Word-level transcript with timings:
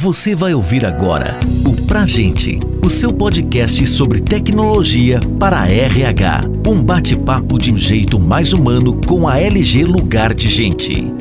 Você 0.00 0.32
vai 0.32 0.54
ouvir 0.54 0.86
agora 0.86 1.40
o 1.66 1.84
Pra 1.84 2.06
Gente, 2.06 2.60
o 2.86 2.88
seu 2.88 3.12
podcast 3.12 3.84
sobre 3.84 4.20
tecnologia 4.20 5.18
para 5.40 5.62
a 5.62 5.68
RH. 5.68 6.42
Um 6.64 6.84
bate-papo 6.84 7.58
de 7.58 7.72
um 7.72 7.76
jeito 7.76 8.16
mais 8.16 8.52
humano 8.52 9.00
com 9.04 9.26
a 9.26 9.40
LG 9.40 9.82
Lugar 9.82 10.34
de 10.34 10.48
Gente. 10.48 11.12